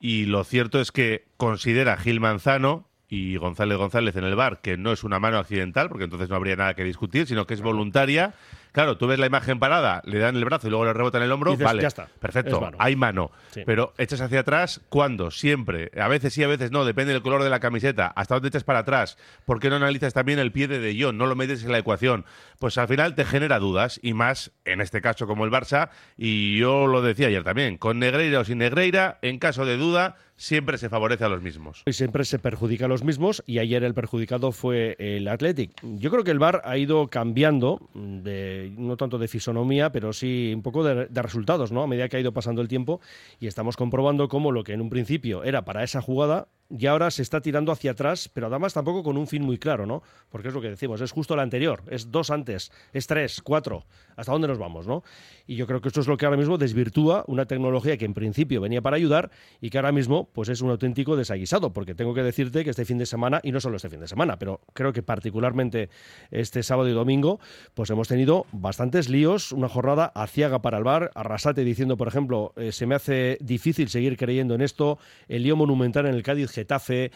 y 0.00 0.24
lo 0.24 0.44
cierto 0.44 0.80
es 0.80 0.90
que 0.90 1.26
considera 1.36 1.98
Gil 1.98 2.18
Manzano 2.18 2.88
y 3.08 3.36
González 3.36 3.76
González 3.78 4.16
en 4.16 4.24
el 4.24 4.34
bar 4.34 4.60
que 4.60 4.76
no 4.76 4.92
es 4.92 5.04
una 5.04 5.18
mano 5.18 5.38
accidental, 5.38 5.88
porque 5.88 6.04
entonces 6.04 6.28
no 6.28 6.36
habría 6.36 6.56
nada 6.56 6.74
que 6.74 6.84
discutir, 6.84 7.26
sino 7.26 7.46
que 7.46 7.54
es 7.54 7.60
voluntaria. 7.60 8.34
Claro, 8.72 8.98
tú 8.98 9.06
ves 9.06 9.20
la 9.20 9.26
imagen 9.26 9.60
parada, 9.60 10.02
le 10.04 10.18
dan 10.18 10.34
el 10.34 10.44
brazo 10.44 10.66
y 10.66 10.70
luego 10.70 10.84
le 10.84 10.92
rebotan 10.92 11.22
el 11.22 11.30
hombro, 11.30 11.52
Dices, 11.52 11.64
vale, 11.64 11.82
ya 11.82 11.86
está, 11.86 12.08
perfecto, 12.18 12.56
es 12.56 12.60
mano. 12.60 12.76
hay 12.80 12.96
mano. 12.96 13.30
Sí. 13.52 13.62
Pero 13.64 13.94
echas 13.98 14.20
hacia 14.20 14.40
atrás, 14.40 14.80
¿cuándo? 14.88 15.30
Siempre. 15.30 15.92
A 15.96 16.08
veces 16.08 16.32
sí, 16.34 16.42
a 16.42 16.48
veces 16.48 16.72
no, 16.72 16.84
depende 16.84 17.12
del 17.12 17.22
color 17.22 17.44
de 17.44 17.50
la 17.50 17.60
camiseta. 17.60 18.08
¿Hasta 18.08 18.34
dónde 18.34 18.48
echas 18.48 18.64
para 18.64 18.80
atrás? 18.80 19.16
¿Por 19.44 19.60
qué 19.60 19.70
no 19.70 19.76
analizas 19.76 20.12
también 20.12 20.40
el 20.40 20.50
pie 20.50 20.66
de 20.66 20.80
De 20.80 21.00
Jong? 21.00 21.14
No 21.14 21.26
lo 21.26 21.36
metes 21.36 21.62
en 21.62 21.70
la 21.70 21.78
ecuación. 21.78 22.24
Pues 22.58 22.76
al 22.76 22.88
final 22.88 23.14
te 23.14 23.24
genera 23.24 23.60
dudas, 23.60 24.00
y 24.02 24.12
más 24.12 24.50
en 24.64 24.80
este 24.80 25.00
caso 25.00 25.28
como 25.28 25.44
el 25.44 25.52
Barça, 25.52 25.90
y 26.16 26.58
yo 26.58 26.88
lo 26.88 27.00
decía 27.00 27.28
ayer 27.28 27.44
también, 27.44 27.78
con 27.78 28.00
Negreira 28.00 28.40
o 28.40 28.44
sin 28.44 28.58
Negreira, 28.58 29.18
en 29.22 29.38
caso 29.38 29.64
de 29.66 29.76
duda, 29.76 30.16
siempre 30.36 30.78
se 30.78 30.88
favorece 30.88 31.24
a 31.24 31.28
los 31.28 31.42
mismos. 31.42 31.82
Y 31.86 31.92
siempre 31.92 32.24
se 32.24 32.38
perjudica 32.38 32.86
a 32.86 32.88
los 32.88 33.04
mismos 33.04 33.42
y 33.46 33.58
ayer 33.58 33.84
el 33.84 33.94
perjudicado 33.94 34.52
fue 34.52 34.96
el 34.98 35.28
Athletic. 35.28 35.72
Yo 35.82 36.10
creo 36.10 36.24
que 36.24 36.30
el 36.30 36.38
VAR 36.38 36.62
ha 36.64 36.76
ido 36.76 37.08
cambiando, 37.08 37.88
de, 37.94 38.72
no 38.76 38.96
tanto 38.96 39.18
de 39.18 39.28
fisonomía, 39.28 39.92
pero 39.92 40.12
sí 40.12 40.52
un 40.54 40.62
poco 40.62 40.84
de, 40.84 41.06
de 41.06 41.22
resultados, 41.22 41.72
¿no? 41.72 41.82
A 41.82 41.86
medida 41.86 42.08
que 42.08 42.16
ha 42.16 42.20
ido 42.20 42.32
pasando 42.32 42.62
el 42.62 42.68
tiempo 42.68 43.00
y 43.40 43.46
estamos 43.46 43.76
comprobando 43.76 44.28
cómo 44.28 44.52
lo 44.52 44.64
que 44.64 44.72
en 44.72 44.80
un 44.80 44.90
principio 44.90 45.44
era 45.44 45.64
para 45.64 45.84
esa 45.84 46.00
jugada 46.00 46.48
y 46.70 46.86
ahora 46.86 47.10
se 47.10 47.22
está 47.22 47.40
tirando 47.40 47.72
hacia 47.72 47.92
atrás, 47.92 48.30
pero 48.32 48.46
además 48.46 48.72
tampoco 48.74 49.02
con 49.02 49.16
un 49.16 49.26
fin 49.26 49.42
muy 49.42 49.58
claro, 49.58 49.86
¿no? 49.86 50.02
Porque 50.30 50.48
es 50.48 50.54
lo 50.54 50.60
que 50.60 50.70
decimos, 50.70 51.00
es 51.00 51.12
justo 51.12 51.36
la 51.36 51.42
anterior, 51.42 51.82
es 51.88 52.10
dos 52.10 52.30
antes, 52.30 52.72
es 52.92 53.06
tres, 53.06 53.42
cuatro, 53.42 53.84
¿hasta 54.16 54.32
dónde 54.32 54.48
nos 54.48 54.58
vamos, 54.58 54.86
no? 54.86 55.02
Y 55.46 55.56
yo 55.56 55.66
creo 55.66 55.80
que 55.80 55.88
esto 55.88 56.00
es 56.00 56.08
lo 56.08 56.16
que 56.16 56.24
ahora 56.24 56.38
mismo 56.38 56.58
desvirtúa 56.58 57.24
una 57.26 57.44
tecnología 57.44 57.96
que 57.96 58.04
en 58.04 58.14
principio 58.14 58.60
venía 58.60 58.80
para 58.80 58.96
ayudar 58.96 59.30
y 59.60 59.70
que 59.70 59.78
ahora 59.78 59.92
mismo 59.92 60.28
pues 60.32 60.48
es 60.48 60.62
un 60.62 60.70
auténtico 60.70 61.16
desaguisado, 61.16 61.72
porque 61.72 61.94
tengo 61.94 62.14
que 62.14 62.22
decirte 62.22 62.64
que 62.64 62.70
este 62.70 62.84
fin 62.84 62.98
de 62.98 63.06
semana, 63.06 63.40
y 63.42 63.52
no 63.52 63.60
solo 63.60 63.76
este 63.76 63.90
fin 63.90 64.00
de 64.00 64.08
semana, 64.08 64.38
pero 64.38 64.60
creo 64.72 64.92
que 64.92 65.02
particularmente 65.02 65.90
este 66.30 66.62
sábado 66.62 66.88
y 66.88 66.92
domingo, 66.92 67.40
pues 67.74 67.90
hemos 67.90 68.08
tenido 68.08 68.46
bastantes 68.52 69.08
líos, 69.08 69.52
una 69.52 69.68
jornada 69.68 70.06
aciaga 70.14 70.62
para 70.62 70.78
el 70.78 70.84
bar, 70.84 71.10
Arrasate 71.14 71.64
diciendo, 71.64 71.96
por 71.96 72.08
ejemplo, 72.08 72.52
eh, 72.56 72.72
se 72.72 72.86
me 72.86 72.94
hace 72.94 73.38
difícil 73.40 73.88
seguir 73.88 74.16
creyendo 74.16 74.54
en 74.54 74.62
esto, 74.62 74.98
el 75.28 75.42
lío 75.42 75.56
monumental 75.56 76.06
en 76.06 76.14
el 76.14 76.22
Cádiz 76.22 76.53
Getafe. 76.54 77.10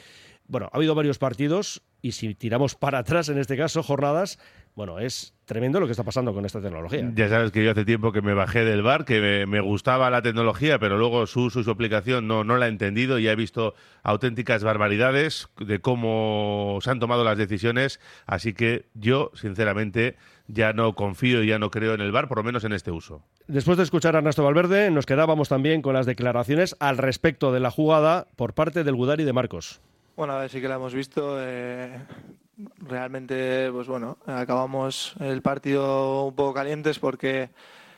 Bueno, 0.46 0.68
ha 0.72 0.76
habido 0.76 0.94
varios 0.94 1.18
partidos 1.18 1.82
y 2.02 2.12
si 2.12 2.34
tiramos 2.34 2.74
para 2.74 2.98
atrás 2.98 3.28
en 3.28 3.38
este 3.38 3.56
caso, 3.56 3.82
jornadas, 3.82 4.38
bueno, 4.78 5.00
es 5.00 5.34
tremendo 5.44 5.80
lo 5.80 5.86
que 5.86 5.90
está 5.90 6.04
pasando 6.04 6.32
con 6.32 6.44
esta 6.46 6.60
tecnología. 6.60 7.10
Ya 7.16 7.28
sabes 7.28 7.50
que 7.50 7.64
yo 7.64 7.72
hace 7.72 7.84
tiempo 7.84 8.12
que 8.12 8.22
me 8.22 8.32
bajé 8.32 8.64
del 8.64 8.80
bar, 8.82 9.04
que 9.04 9.20
me, 9.20 9.44
me 9.44 9.58
gustaba 9.60 10.08
la 10.08 10.22
tecnología, 10.22 10.78
pero 10.78 10.96
luego 10.98 11.26
su 11.26 11.42
uso 11.46 11.58
y 11.58 11.64
su 11.64 11.70
aplicación 11.72 12.28
no, 12.28 12.44
no 12.44 12.56
la 12.58 12.66
he 12.66 12.68
entendido 12.68 13.18
y 13.18 13.26
he 13.26 13.34
visto 13.34 13.74
auténticas 14.04 14.62
barbaridades 14.62 15.48
de 15.58 15.80
cómo 15.80 16.78
se 16.80 16.90
han 16.92 17.00
tomado 17.00 17.24
las 17.24 17.36
decisiones. 17.36 17.98
Así 18.24 18.52
que 18.54 18.86
yo, 18.94 19.32
sinceramente, 19.34 20.14
ya 20.46 20.72
no 20.72 20.94
confío 20.94 21.42
y 21.42 21.48
ya 21.48 21.58
no 21.58 21.72
creo 21.72 21.92
en 21.94 22.00
el 22.00 22.12
bar, 22.12 22.28
por 22.28 22.38
lo 22.38 22.44
menos 22.44 22.62
en 22.62 22.72
este 22.72 22.92
uso. 22.92 23.24
Después 23.48 23.78
de 23.78 23.82
escuchar 23.82 24.14
a 24.14 24.18
Ernesto 24.18 24.44
Valverde, 24.44 24.92
nos 24.92 25.06
quedábamos 25.06 25.48
también 25.48 25.82
con 25.82 25.94
las 25.94 26.06
declaraciones 26.06 26.76
al 26.78 26.98
respecto 26.98 27.50
de 27.50 27.58
la 27.58 27.72
jugada 27.72 28.28
por 28.36 28.54
parte 28.54 28.84
del 28.84 28.94
Gudari 28.94 29.24
de 29.24 29.32
Marcos. 29.32 29.80
Bueno, 30.16 30.34
a 30.34 30.38
ver, 30.38 30.50
sí 30.50 30.60
que 30.60 30.68
la 30.68 30.76
hemos 30.76 30.94
visto. 30.94 31.36
eh, 31.40 31.98
realmente, 32.78 33.70
pues 33.72 33.86
bueno, 33.88 34.18
acabamos 34.26 35.14
el 35.20 35.42
partido 35.42 36.26
un 36.26 36.34
poco 36.34 36.54
calientes 36.54 36.98
porque 36.98 37.50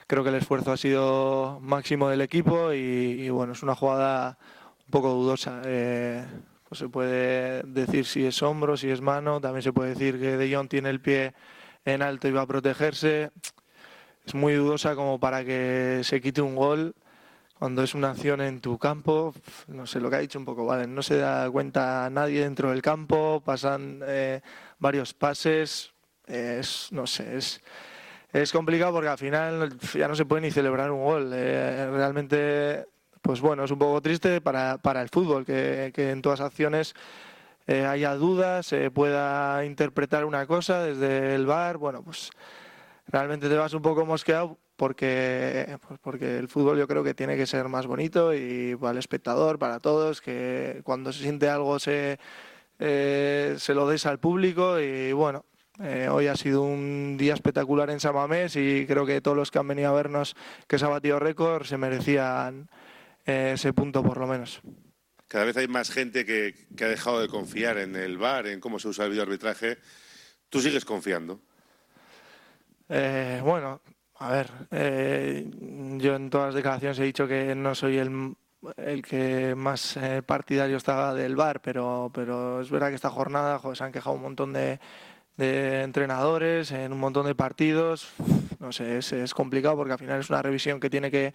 creo 0.07 0.23
que 0.23 0.31
el 0.31 0.37
esfuerzo 0.37 0.73
ha 0.73 0.77
sido 0.77 1.59
máximo 1.63 2.09
del 2.09 2.21
equipo 2.21 2.73
y, 2.73 3.29
bueno, 3.31 3.53
es 3.53 3.63
una 3.63 3.75
jugada 3.75 4.39
un 4.87 4.91
poco 4.91 5.11
dudosa. 5.11 5.63
eh, 5.65 6.25
pues 6.69 6.79
se 6.79 6.89
puede 6.89 7.63
decir 7.65 8.07
si 8.07 8.25
es 8.25 8.43
hombro, 8.43 8.77
si 8.77 8.91
es 8.91 9.01
mano, 9.01 9.41
también 9.41 9.63
se 9.63 9.73
puede 9.73 9.91
decir 9.91 10.21
que 10.21 10.37
De 10.37 10.55
Jong 10.55 10.69
tiene 10.69 10.91
el 10.91 11.01
pie 11.01 11.35
en 11.85 12.01
alto 12.03 12.29
y 12.29 12.33
va 12.33 12.43
a 12.43 12.47
protegerse. 12.47 13.33
Es 14.25 14.35
muy 14.35 14.55
dudosa 14.55 14.95
como 14.95 15.19
para 15.19 15.45
que 15.45 16.03
se 16.05 16.21
quite 16.21 16.43
un 16.43 16.55
gol 16.55 16.95
cuando 17.61 17.83
es 17.83 17.95
una 17.95 18.13
acción 18.13 18.41
en 18.41 18.63
tu 18.63 18.79
campo, 18.79 19.35
no 19.69 19.87
sé 19.87 20.01
lo 20.01 20.09
que 20.09 20.17
ha 20.17 20.21
dicho 20.21 20.39
un 20.39 20.47
poco, 20.47 20.65
vale, 20.65 20.87
no 20.87 21.03
se 21.03 21.19
da 21.19 21.51
cuenta 21.51 22.09
nadie 22.11 22.41
dentro 22.41 22.71
del 22.71 22.81
campo, 22.81 23.43
pasan 23.45 24.01
eh, 24.07 24.41
varios 24.79 25.13
pases, 25.13 25.93
es, 26.27 26.89
no 26.91 27.07
sé, 27.07 27.37
es, 27.37 27.61
es 28.33 28.51
complicado 28.51 28.95
porque 28.95 29.09
al 29.11 29.19
final 29.19 29.77
ya 29.93 30.09
no 30.09 30.15
se 30.17 30.25
puede 30.25 30.41
ni 30.41 30.51
celebrar 30.51 30.91
un 30.91 31.05
gol. 31.05 31.33
eh, 31.35 31.87
realmente, 31.93 32.87
pues 33.21 33.43
bueno, 33.43 33.65
es 33.65 33.71
un 33.71 33.79
poco 33.79 34.01
triste 34.01 34.41
para, 34.41 34.79
para 34.79 35.03
el 35.03 35.11
fútbol, 35.11 35.45
que, 35.45 35.93
que 35.95 36.13
en 36.13 36.23
todas 36.23 36.41
acciones 36.41 36.95
eh, 37.67 37.85
haya 37.85 38.15
dudas, 38.15 38.65
se 38.65 38.91
pueda 38.91 39.67
interpretar 39.67 40.25
una 40.25 40.47
cosa 40.47 40.83
desde 40.83 41.35
el 41.35 41.45
bar, 41.45 41.77
bueno, 41.77 42.03
pues 42.03 42.31
realmente 43.07 43.51
te 43.51 43.57
vas 43.57 43.75
un 43.75 43.83
poco 43.83 44.07
mosqueado 44.07 44.57
porque, 44.81 45.77
pues 45.87 46.01
porque 46.01 46.39
el 46.39 46.49
fútbol 46.49 46.79
yo 46.79 46.89
creo 46.89 47.05
que 47.05 47.13
tiene 47.13 47.37
que 47.37 47.45
ser 47.45 47.69
más 47.69 47.87
bonito 47.87 48.33
y 48.33 48.75
para 48.77 48.93
el 48.93 48.99
espectador, 48.99 49.59
para 49.59 49.79
todos, 49.79 50.23
que 50.23 50.81
cuando 50.85 51.13
se 51.13 51.21
siente 51.21 51.51
algo 51.51 51.79
se, 51.79 52.19
eh, 52.79 53.57
se 53.59 53.75
lo 53.75 53.87
des 53.87 54.07
al 54.07 54.19
público 54.19 54.81
y 54.81 55.13
bueno, 55.13 55.45
eh, 55.83 56.09
hoy 56.11 56.29
ha 56.29 56.35
sido 56.35 56.63
un 56.63 57.19
día 57.19 57.35
espectacular 57.35 57.91
en 57.91 58.01
San 58.01 58.15
Mamés 58.15 58.57
y 58.57 58.87
creo 58.87 59.05
que 59.05 59.21
todos 59.21 59.37
los 59.37 59.51
que 59.51 59.59
han 59.59 59.69
venido 59.69 59.91
a 59.91 59.93
vernos 59.93 60.35
que 60.67 60.79
se 60.79 60.87
ha 60.87 60.89
batido 60.89 61.19
récord 61.19 61.67
se 61.67 61.77
merecían 61.77 62.71
eh, 63.27 63.53
ese 63.57 63.75
punto 63.75 64.03
por 64.03 64.17
lo 64.17 64.27
menos. 64.27 64.63
Cada 65.29 65.45
vez 65.45 65.59
hay 65.59 65.69
más 65.69 65.91
gente 65.91 66.25
que, 66.25 66.55
que 66.75 66.85
ha 66.87 66.89
dejado 66.89 67.21
de 67.21 67.29
confiar 67.29 67.77
en 67.77 67.97
el 67.97 68.17
bar, 68.17 68.47
en 68.47 68.61
cómo 68.61 68.79
se 68.79 68.89
usa 68.89 69.05
el 69.05 69.11
videoarbitraje. 69.11 69.77
¿Tú 70.49 70.59
sigues 70.63 70.87
confiando? 70.87 71.39
Eh, 72.89 73.41
bueno, 73.45 73.83
a 74.21 74.31
ver, 74.31 74.51
eh, 74.71 75.51
yo 75.97 76.15
en 76.15 76.29
todas 76.29 76.49
las 76.49 76.55
declaraciones 76.55 76.99
he 76.99 77.05
dicho 77.05 77.27
que 77.27 77.55
no 77.55 77.75
soy 77.75 77.97
el, 77.97 78.35
el 78.77 79.01
que 79.01 79.55
más 79.55 79.97
eh, 79.97 80.23
partidario 80.23 80.77
estaba 80.77 81.15
del 81.15 81.37
bar, 81.37 81.63
pero, 81.63 82.11
pero 82.13 82.61
es 82.61 82.71
verdad 82.71 82.91
que 82.91 82.97
esta 82.97 83.09
jornada 83.09 83.59
joder, 83.59 83.79
se 83.79 83.85
han 83.85 83.93
quejado 83.93 84.17
un 84.17 84.23
montón 84.23 84.53
de, 84.53 84.79
de 85.39 85.83
entrenadores 85.83 86.71
en 86.71 86.93
un 86.93 87.01
montón 87.01 87.25
de 87.25 87.35
partidos. 87.35 88.13
No 88.59 88.73
sé, 88.73 88.99
es, 88.99 89.11
es 89.15 89.33
complicado 89.33 89.77
porque 89.77 89.95
al 89.95 89.99
final 89.99 90.21
es 90.21 90.29
una 90.29 90.43
revisión 90.43 90.81
que 90.81 90.91
tiene 90.91 91.11
que, 91.11 91.33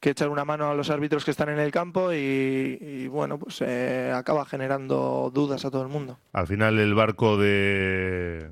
que 0.00 0.10
echar 0.10 0.30
una 0.30 0.46
mano 0.46 0.70
a 0.70 0.74
los 0.74 0.88
árbitros 0.88 1.26
que 1.26 1.30
están 1.30 1.50
en 1.50 1.58
el 1.58 1.70
campo 1.70 2.10
y, 2.10 2.78
y, 2.80 3.06
bueno, 3.06 3.38
pues 3.38 3.60
eh, 3.60 4.10
acaba 4.14 4.46
generando 4.46 5.30
dudas 5.32 5.66
a 5.66 5.70
todo 5.70 5.82
el 5.82 5.88
mundo. 5.88 6.18
Al 6.32 6.46
final 6.46 6.78
el 6.78 6.94
barco 6.94 7.36
de 7.36 8.50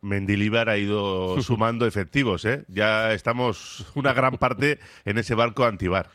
Mendilibar 0.00 0.68
ha 0.68 0.76
ido 0.76 1.40
sumando 1.42 1.86
efectivos, 1.86 2.44
¿eh? 2.44 2.64
Ya 2.68 3.12
estamos 3.12 3.86
una 3.94 4.12
gran 4.12 4.38
parte 4.38 4.78
en 5.04 5.18
ese 5.18 5.34
barco 5.34 5.64
antibar. 5.64 6.10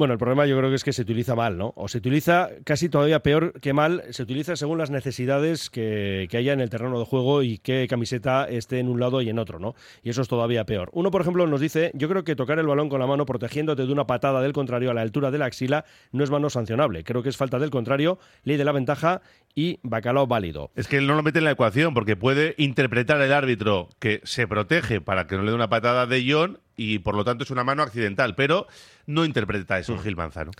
Bueno, 0.00 0.14
el 0.14 0.18
problema 0.18 0.46
yo 0.46 0.56
creo 0.56 0.70
que 0.70 0.76
es 0.76 0.82
que 0.82 0.94
se 0.94 1.02
utiliza 1.02 1.34
mal, 1.34 1.58
¿no? 1.58 1.74
O 1.76 1.86
se 1.86 1.98
utiliza 1.98 2.48
casi 2.64 2.88
todavía 2.88 3.20
peor 3.20 3.52
que 3.60 3.74
mal, 3.74 4.02
se 4.08 4.22
utiliza 4.22 4.56
según 4.56 4.78
las 4.78 4.90
necesidades 4.90 5.68
que, 5.68 6.26
que, 6.30 6.38
haya 6.38 6.54
en 6.54 6.62
el 6.62 6.70
terreno 6.70 6.98
de 6.98 7.04
juego 7.04 7.42
y 7.42 7.58
qué 7.58 7.86
camiseta 7.86 8.48
esté 8.48 8.78
en 8.78 8.88
un 8.88 8.98
lado 8.98 9.20
y 9.20 9.28
en 9.28 9.38
otro, 9.38 9.58
¿no? 9.58 9.74
Y 10.02 10.08
eso 10.08 10.22
es 10.22 10.28
todavía 10.28 10.64
peor. 10.64 10.88
Uno, 10.94 11.10
por 11.10 11.20
ejemplo, 11.20 11.46
nos 11.46 11.60
dice, 11.60 11.90
yo 11.92 12.08
creo 12.08 12.24
que 12.24 12.34
tocar 12.34 12.58
el 12.58 12.66
balón 12.66 12.88
con 12.88 12.98
la 12.98 13.06
mano 13.06 13.26
protegiéndote 13.26 13.84
de 13.84 13.92
una 13.92 14.06
patada 14.06 14.40
del 14.40 14.54
contrario 14.54 14.90
a 14.90 14.94
la 14.94 15.02
altura 15.02 15.30
de 15.30 15.36
la 15.36 15.44
axila 15.44 15.84
no 16.12 16.24
es 16.24 16.30
mano 16.30 16.48
sancionable. 16.48 17.04
Creo 17.04 17.22
que 17.22 17.28
es 17.28 17.36
falta 17.36 17.58
del 17.58 17.68
contrario, 17.68 18.18
ley 18.42 18.56
de 18.56 18.64
la 18.64 18.72
ventaja 18.72 19.20
y 19.54 19.80
bacalao 19.82 20.26
válido. 20.26 20.70
Es 20.76 20.88
que 20.88 21.02
no 21.02 21.14
lo 21.14 21.22
mete 21.22 21.40
en 21.40 21.44
la 21.44 21.50
ecuación 21.50 21.92
porque 21.92 22.16
puede 22.16 22.54
interpretar 22.56 23.20
el 23.20 23.34
árbitro 23.34 23.90
que 23.98 24.22
se 24.24 24.48
protege 24.48 25.02
para 25.02 25.26
que 25.26 25.36
no 25.36 25.42
le 25.42 25.50
dé 25.50 25.56
una 25.56 25.68
patada 25.68 26.06
de 26.06 26.24
John 26.26 26.58
y 26.80 26.98
por 26.98 27.14
lo 27.14 27.24
tanto 27.24 27.44
es 27.44 27.50
una 27.50 27.62
mano 27.62 27.82
accidental, 27.82 28.34
pero 28.34 28.66
no 29.04 29.26
interpreta 29.26 29.78
eso 29.78 29.98
Gil 29.98 30.16
Manzano. 30.16 30.50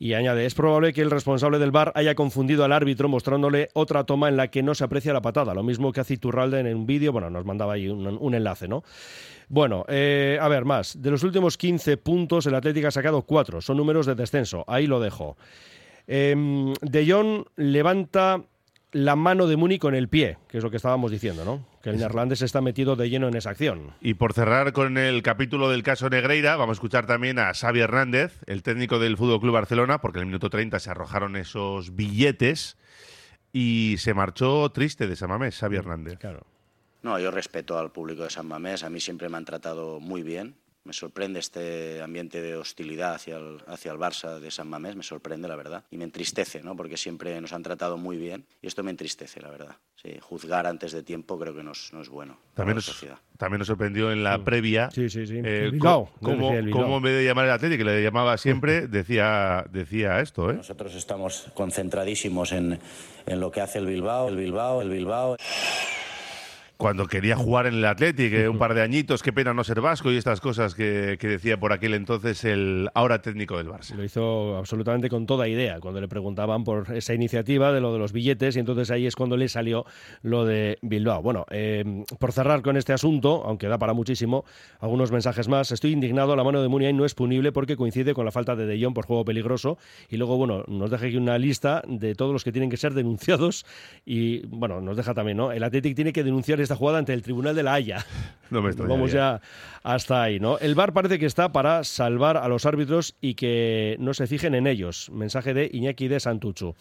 Y 0.00 0.14
añade, 0.14 0.44
es 0.44 0.54
probable 0.54 0.92
que 0.92 1.02
el 1.02 1.10
responsable 1.10 1.60
del 1.60 1.70
bar 1.70 1.92
haya 1.94 2.16
confundido 2.16 2.64
al 2.64 2.72
árbitro 2.72 3.08
mostrándole 3.08 3.68
otra 3.74 4.02
toma 4.02 4.28
en 4.28 4.36
la 4.36 4.48
que 4.48 4.64
no 4.64 4.74
se 4.74 4.82
aprecia 4.82 5.12
la 5.12 5.22
patada, 5.22 5.54
lo 5.54 5.62
mismo 5.62 5.92
que 5.92 6.00
hace 6.00 6.14
Iturralde 6.14 6.58
en 6.58 6.74
un 6.74 6.84
vídeo, 6.84 7.12
bueno, 7.12 7.30
nos 7.30 7.44
mandaba 7.44 7.74
ahí 7.74 7.88
un, 7.88 8.18
un 8.20 8.34
enlace, 8.34 8.66
¿no? 8.66 8.82
Bueno, 9.48 9.84
eh, 9.86 10.36
a 10.40 10.48
ver, 10.48 10.64
más. 10.64 11.00
De 11.00 11.12
los 11.12 11.22
últimos 11.22 11.56
15 11.56 11.96
puntos, 11.96 12.46
el 12.46 12.56
Atlético 12.56 12.88
ha 12.88 12.90
sacado 12.90 13.22
4, 13.22 13.60
son 13.60 13.76
números 13.76 14.04
de 14.06 14.16
descenso, 14.16 14.64
ahí 14.66 14.88
lo 14.88 14.98
dejo. 14.98 15.36
Eh, 16.08 16.34
de 16.82 17.08
Jong 17.08 17.44
levanta 17.54 18.42
la 18.90 19.14
mano 19.14 19.46
de 19.46 19.56
Muni 19.56 19.78
con 19.78 19.94
el 19.94 20.08
pie, 20.08 20.38
que 20.48 20.58
es 20.58 20.64
lo 20.64 20.70
que 20.70 20.76
estábamos 20.78 21.12
diciendo, 21.12 21.44
¿no? 21.44 21.64
Que 21.88 21.94
el 21.94 22.00
neerlandés 22.00 22.42
está 22.42 22.60
metido 22.60 22.96
de 22.96 23.08
lleno 23.08 23.28
en 23.28 23.36
esa 23.36 23.48
acción. 23.48 23.94
Y 24.02 24.12
por 24.12 24.34
cerrar 24.34 24.74
con 24.74 24.98
el 24.98 25.22
capítulo 25.22 25.70
del 25.70 25.82
caso 25.82 26.10
Negreira, 26.10 26.56
vamos 26.56 26.74
a 26.74 26.76
escuchar 26.76 27.06
también 27.06 27.38
a 27.38 27.54
Xavi 27.54 27.80
Hernández, 27.80 28.42
el 28.44 28.62
técnico 28.62 28.98
del 28.98 29.16
Fútbol 29.16 29.40
Club 29.40 29.54
Barcelona, 29.54 30.02
porque 30.02 30.18
en 30.18 30.24
el 30.24 30.26
minuto 30.26 30.50
30 30.50 30.78
se 30.80 30.90
arrojaron 30.90 31.34
esos 31.34 31.96
billetes 31.96 32.76
y 33.54 33.96
se 33.98 34.12
marchó 34.12 34.70
triste 34.70 35.06
de 35.06 35.16
San 35.16 35.30
Mamés, 35.30 35.56
Xavi 35.56 35.76
Hernández. 35.76 36.18
Claro. 36.18 36.46
No, 37.02 37.18
yo 37.18 37.30
respeto 37.30 37.78
al 37.78 37.90
público 37.90 38.24
de 38.24 38.30
San 38.30 38.46
Mamés, 38.46 38.84
a 38.84 38.90
mí 38.90 39.00
siempre 39.00 39.30
me 39.30 39.38
han 39.38 39.46
tratado 39.46 39.98
muy 39.98 40.22
bien, 40.22 40.56
Me 40.88 40.94
sorprende 40.94 41.38
este 41.38 42.00
ambiente 42.00 42.40
de 42.40 42.56
hostilidad 42.56 43.14
hacia 43.14 43.36
el, 43.36 43.58
hacia 43.66 43.92
el 43.92 43.98
Barça 43.98 44.38
de 44.40 44.50
San 44.50 44.68
Mamés, 44.70 44.96
me 44.96 45.02
sorprende 45.02 45.46
la 45.46 45.54
verdad. 45.54 45.84
Y 45.90 45.98
me 45.98 46.04
entristece, 46.04 46.62
¿no? 46.62 46.74
porque 46.76 46.96
siempre 46.96 47.38
nos 47.42 47.52
han 47.52 47.62
tratado 47.62 47.98
muy 47.98 48.16
bien 48.16 48.46
y 48.62 48.68
esto 48.68 48.82
me 48.82 48.90
entristece, 48.90 49.42
la 49.42 49.50
verdad. 49.50 49.76
Sí, 50.02 50.16
juzgar 50.22 50.66
antes 50.66 50.92
de 50.92 51.02
tiempo 51.02 51.38
creo 51.38 51.54
que 51.54 51.62
no 51.62 51.72
es, 51.72 51.92
no 51.92 52.00
es 52.00 52.08
bueno. 52.08 52.38
También 52.54 52.76
nos, 52.76 53.04
también 53.36 53.58
nos 53.58 53.66
sorprendió 53.66 54.10
en 54.12 54.24
la 54.24 54.42
previa 54.42 54.90
Sí, 54.90 55.10
sí, 55.10 55.26
sí. 55.26 55.42
eh, 55.44 55.72
cómo, 55.78 56.10
Bilbao. 56.52 56.70
cómo 56.72 56.96
en 56.96 57.02
vez 57.02 57.16
de 57.18 57.24
llamar 57.26 57.44
el 57.44 57.50
Atlético, 57.50 57.84
que 57.84 57.90
le 57.90 58.02
llamaba 58.02 58.38
siempre, 58.38 58.86
decía, 58.88 59.66
decía 59.70 60.20
esto. 60.20 60.50
¿eh? 60.50 60.54
Nosotros 60.54 60.94
estamos 60.94 61.50
concentradísimos 61.52 62.52
en, 62.52 62.78
en 63.26 63.40
lo 63.40 63.50
que 63.50 63.60
hace 63.60 63.78
el 63.78 63.84
Bilbao, 63.86 64.30
el 64.30 64.36
Bilbao, 64.36 64.80
el 64.80 64.88
Bilbao. 64.88 65.36
Cuando 66.78 67.08
quería 67.08 67.34
jugar 67.34 67.66
en 67.66 67.74
el 67.74 67.84
Atlético, 67.84 68.36
eh, 68.36 68.48
un 68.48 68.56
par 68.56 68.72
de 68.72 68.82
añitos, 68.82 69.24
qué 69.24 69.32
pena 69.32 69.52
no 69.52 69.64
ser 69.64 69.80
vasco 69.80 70.12
y 70.12 70.16
estas 70.16 70.40
cosas 70.40 70.76
que, 70.76 71.16
que 71.18 71.26
decía 71.26 71.58
por 71.58 71.72
aquel 71.72 71.92
entonces 71.92 72.44
el 72.44 72.88
ahora 72.94 73.20
técnico 73.20 73.56
del 73.56 73.66
Barça. 73.66 73.96
Lo 73.96 74.04
hizo 74.04 74.56
absolutamente 74.56 75.08
con 75.08 75.26
toda 75.26 75.48
idea 75.48 75.80
cuando 75.80 76.00
le 76.00 76.06
preguntaban 76.06 76.62
por 76.62 76.94
esa 76.94 77.14
iniciativa 77.14 77.72
de 77.72 77.80
lo 77.80 77.92
de 77.92 77.98
los 77.98 78.12
billetes 78.12 78.54
y 78.54 78.60
entonces 78.60 78.92
ahí 78.92 79.06
es 79.06 79.16
cuando 79.16 79.36
le 79.36 79.48
salió 79.48 79.86
lo 80.22 80.44
de 80.44 80.78
Bilbao. 80.80 81.20
Bueno, 81.20 81.46
eh, 81.50 82.04
por 82.20 82.30
cerrar 82.30 82.62
con 82.62 82.76
este 82.76 82.92
asunto, 82.92 83.42
aunque 83.44 83.66
da 83.66 83.76
para 83.78 83.92
muchísimo, 83.92 84.44
algunos 84.78 85.10
mensajes 85.10 85.48
más. 85.48 85.72
Estoy 85.72 85.90
indignado, 85.90 86.36
la 86.36 86.44
mano 86.44 86.62
de 86.62 86.68
Muniain 86.68 86.96
no 86.96 87.04
es 87.04 87.14
punible 87.16 87.50
porque 87.50 87.76
coincide 87.76 88.14
con 88.14 88.24
la 88.24 88.30
falta 88.30 88.54
de 88.54 88.66
De 88.66 88.80
Jong 88.80 88.94
por 88.94 89.04
juego 89.04 89.24
peligroso 89.24 89.78
y 90.08 90.16
luego, 90.16 90.36
bueno, 90.36 90.62
nos 90.68 90.92
deja 90.92 91.06
aquí 91.06 91.16
una 91.16 91.38
lista 91.38 91.82
de 91.88 92.14
todos 92.14 92.32
los 92.32 92.44
que 92.44 92.52
tienen 92.52 92.70
que 92.70 92.76
ser 92.76 92.94
denunciados 92.94 93.66
y, 94.06 94.46
bueno, 94.46 94.80
nos 94.80 94.96
deja 94.96 95.12
también, 95.12 95.38
¿no? 95.38 95.50
El 95.50 95.64
Athletic 95.64 95.96
tiene 95.96 96.12
que 96.12 96.22
denunciar 96.22 96.67
esta 96.68 96.76
jugada 96.76 96.98
ante 96.98 97.14
el 97.14 97.22
Tribunal 97.22 97.56
de 97.56 97.62
la 97.62 97.74
Haya. 97.74 98.04
No 98.50 98.62
me 98.62 98.68
extrañaría. 98.68 98.96
Vamos 98.96 99.12
ya 99.12 99.42
hasta 99.82 100.22
ahí, 100.22 100.40
¿no? 100.40 100.56
El 100.58 100.74
VAR 100.74 100.94
parece 100.94 101.18
que 101.18 101.26
está 101.26 101.52
para 101.52 101.84
salvar 101.84 102.38
a 102.38 102.48
los 102.48 102.64
árbitros 102.64 103.14
y 103.20 103.34
que 103.34 103.94
no 103.98 104.14
se 104.14 104.26
fijen 104.26 104.54
en 104.54 104.66
ellos. 104.66 105.10
Mensaje 105.12 105.52
de 105.52 105.68
Iñaki 105.70 106.08
de 106.08 106.18
Santuchu. 106.18 106.74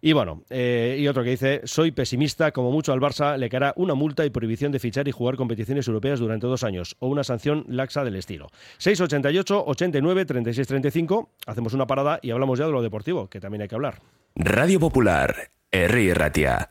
Y 0.00 0.14
bueno, 0.14 0.42
eh, 0.48 0.96
y 0.98 1.06
otro 1.06 1.22
que 1.22 1.28
dice, 1.28 1.60
soy 1.64 1.90
pesimista, 1.90 2.50
como 2.52 2.70
mucho 2.70 2.94
al 2.94 3.00
Barça 3.00 3.36
le 3.36 3.50
caerá 3.50 3.74
una 3.76 3.92
multa 3.92 4.24
y 4.24 4.30
prohibición 4.30 4.72
de 4.72 4.78
fichar 4.78 5.06
y 5.06 5.12
jugar 5.12 5.36
competiciones 5.36 5.86
europeas 5.86 6.18
durante 6.18 6.46
dos 6.46 6.64
años, 6.64 6.96
o 6.98 7.08
una 7.08 7.24
sanción 7.24 7.66
laxa 7.68 8.02
del 8.02 8.16
estilo. 8.16 8.48
688, 8.78 9.64
89, 9.66 10.24
36, 10.24 10.66
35, 10.66 11.30
hacemos 11.46 11.74
una 11.74 11.86
parada 11.86 12.20
y 12.22 12.30
hablamos 12.30 12.58
ya 12.58 12.64
de 12.64 12.72
lo 12.72 12.80
deportivo, 12.80 13.28
que 13.28 13.38
también 13.38 13.60
hay 13.60 13.68
que 13.68 13.74
hablar. 13.74 14.00
Radio 14.34 14.80
Popular, 14.80 15.50
Herri 15.70 16.14
Ratia. 16.14 16.70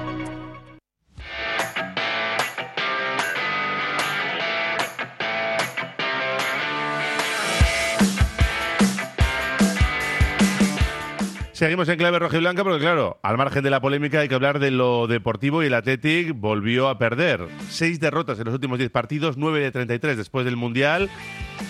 Seguimos 11.61 11.87
en 11.89 11.99
clave 11.99 12.17
roja 12.17 12.37
y 12.37 12.39
blanca 12.39 12.63
porque, 12.63 12.79
claro, 12.79 13.19
al 13.21 13.37
margen 13.37 13.63
de 13.63 13.69
la 13.69 13.79
polémica 13.79 14.21
hay 14.21 14.27
que 14.27 14.33
hablar 14.33 14.57
de 14.57 14.71
lo 14.71 15.05
deportivo 15.05 15.61
y 15.61 15.67
el 15.67 15.75
Athletic 15.75 16.33
volvió 16.33 16.89
a 16.89 16.97
perder. 16.97 17.47
Seis 17.69 17.99
derrotas 17.99 18.39
en 18.39 18.45
los 18.45 18.55
últimos 18.55 18.79
diez 18.79 18.89
partidos, 18.89 19.37
nueve 19.37 19.59
de 19.59 19.69
33 19.69 20.17
después 20.17 20.43
del 20.43 20.57
Mundial. 20.57 21.11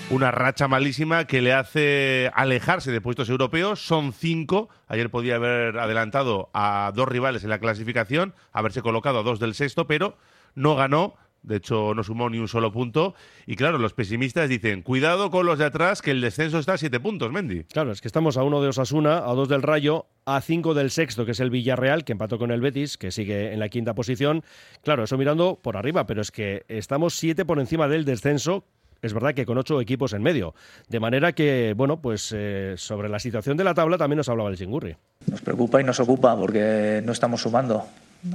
Una 0.09 0.31
racha 0.31 0.69
malísima 0.69 1.25
que 1.25 1.41
le 1.41 1.51
hace 1.51 2.31
alejarse 2.35 2.89
de 2.89 3.01
puestos 3.01 3.27
europeos. 3.27 3.85
Son 3.85 4.13
cinco. 4.13 4.69
Ayer 4.87 5.09
podía 5.09 5.35
haber 5.35 5.77
adelantado 5.77 6.49
a 6.53 6.93
dos 6.95 7.09
rivales 7.09 7.43
en 7.43 7.49
la 7.49 7.59
clasificación, 7.59 8.33
haberse 8.53 8.81
colocado 8.81 9.19
a 9.19 9.23
dos 9.23 9.41
del 9.41 9.55
sexto, 9.55 9.87
pero 9.87 10.15
no 10.55 10.77
ganó. 10.77 11.15
De 11.43 11.55
hecho, 11.55 11.93
no 11.95 12.03
sumó 12.03 12.29
ni 12.29 12.37
un 12.37 12.47
solo 12.47 12.71
punto. 12.71 13.15
Y 13.47 13.55
claro, 13.55 13.77
los 13.77 13.93
pesimistas 13.93 14.47
dicen, 14.47 14.83
cuidado 14.83 15.31
con 15.31 15.45
los 15.45 15.57
de 15.57 15.65
atrás, 15.65 16.01
que 16.01 16.11
el 16.11 16.21
descenso 16.21 16.59
está 16.59 16.73
a 16.73 16.77
siete 16.77 16.99
puntos, 16.99 17.31
Mendy. 17.31 17.63
Claro, 17.63 17.91
es 17.91 18.01
que 18.01 18.07
estamos 18.07 18.37
a 18.37 18.43
uno 18.43 18.61
de 18.61 18.67
Osasuna, 18.67 19.17
a 19.17 19.33
dos 19.33 19.49
del 19.49 19.63
Rayo, 19.63 20.05
a 20.25 20.41
cinco 20.41 20.73
del 20.73 20.91
sexto, 20.91 21.25
que 21.25 21.31
es 21.31 21.39
el 21.39 21.49
Villarreal, 21.49 22.03
que 22.03 22.11
empató 22.11 22.37
con 22.37 22.51
el 22.51 22.61
Betis, 22.61 22.97
que 22.97 23.11
sigue 23.11 23.53
en 23.53 23.59
la 23.59 23.69
quinta 23.69 23.95
posición. 23.95 24.43
Claro, 24.83 25.03
eso 25.03 25.17
mirando 25.17 25.59
por 25.61 25.77
arriba, 25.77 26.05
pero 26.05 26.21
es 26.21 26.31
que 26.31 26.63
estamos 26.67 27.15
siete 27.15 27.43
por 27.43 27.59
encima 27.59 27.87
del 27.87 28.05
descenso. 28.05 28.63
Es 29.01 29.15
verdad 29.15 29.33
que 29.33 29.47
con 29.47 29.57
ocho 29.57 29.81
equipos 29.81 30.13
en 30.13 30.21
medio. 30.21 30.53
De 30.87 30.99
manera 30.99 31.33
que, 31.33 31.73
bueno, 31.75 32.01
pues 32.01 32.31
eh, 32.37 32.75
sobre 32.77 33.09
la 33.09 33.17
situación 33.17 33.57
de 33.57 33.63
la 33.63 33.73
tabla 33.73 33.97
también 33.97 34.17
nos 34.17 34.29
hablaba 34.29 34.51
el 34.51 34.57
Chingurri. 34.57 34.95
Nos 35.25 35.41
preocupa 35.41 35.81
y 35.81 35.83
nos 35.83 35.99
ocupa 35.99 36.37
porque 36.37 37.01
no 37.03 37.11
estamos 37.11 37.41
sumando. 37.41 37.87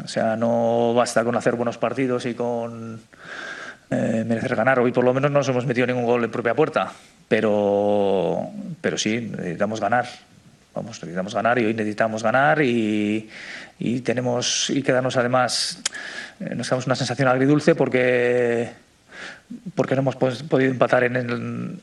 O 0.03 0.09
sea, 0.09 0.37
no 0.37 0.95
basta 0.95 1.23
con 1.25 1.37
hacer 1.37 1.55
buenos 1.55 1.79
partidos 1.79 2.27
y 2.27 2.35
con 2.35 3.01
eh, 3.91 4.25
merecer 4.27 4.57
ganar. 4.57 4.81
Hoy 4.81 4.93
por 4.93 5.05
lo 5.05 5.15
menos 5.15 5.31
no 5.31 5.39
nos 5.39 5.49
hemos 5.49 5.67
metido 5.67 5.87
ningún 5.87 6.05
gol 6.05 6.25
en 6.25 6.31
propia 6.31 6.55
puerta, 6.55 6.93
pero, 7.29 8.51
pero 8.81 8.99
sí, 8.99 9.21
necesitamos 9.21 9.81
ganar. 9.81 10.07
Vamos, 10.75 11.01
necesitamos 11.01 11.35
ganar 11.35 11.59
y 11.59 11.65
hoy 11.67 11.75
necesitamos 11.75 12.23
ganar 12.23 12.61
y, 12.61 13.31
tenemos 14.05 14.69
y 14.71 14.83
quedarnos 14.83 15.17
además, 15.17 15.81
eh, 16.41 16.55
nos 16.55 16.69
damos 16.69 16.87
una 16.87 16.97
sensación 16.97 17.29
agridulce 17.29 17.75
porque, 17.75 18.73
porque 19.75 19.95
no 19.95 20.03
hemos 20.03 20.17
pues, 20.17 20.43
podido 20.43 20.71
empatar 20.71 21.05
en 21.05 21.17
el, 21.17 21.81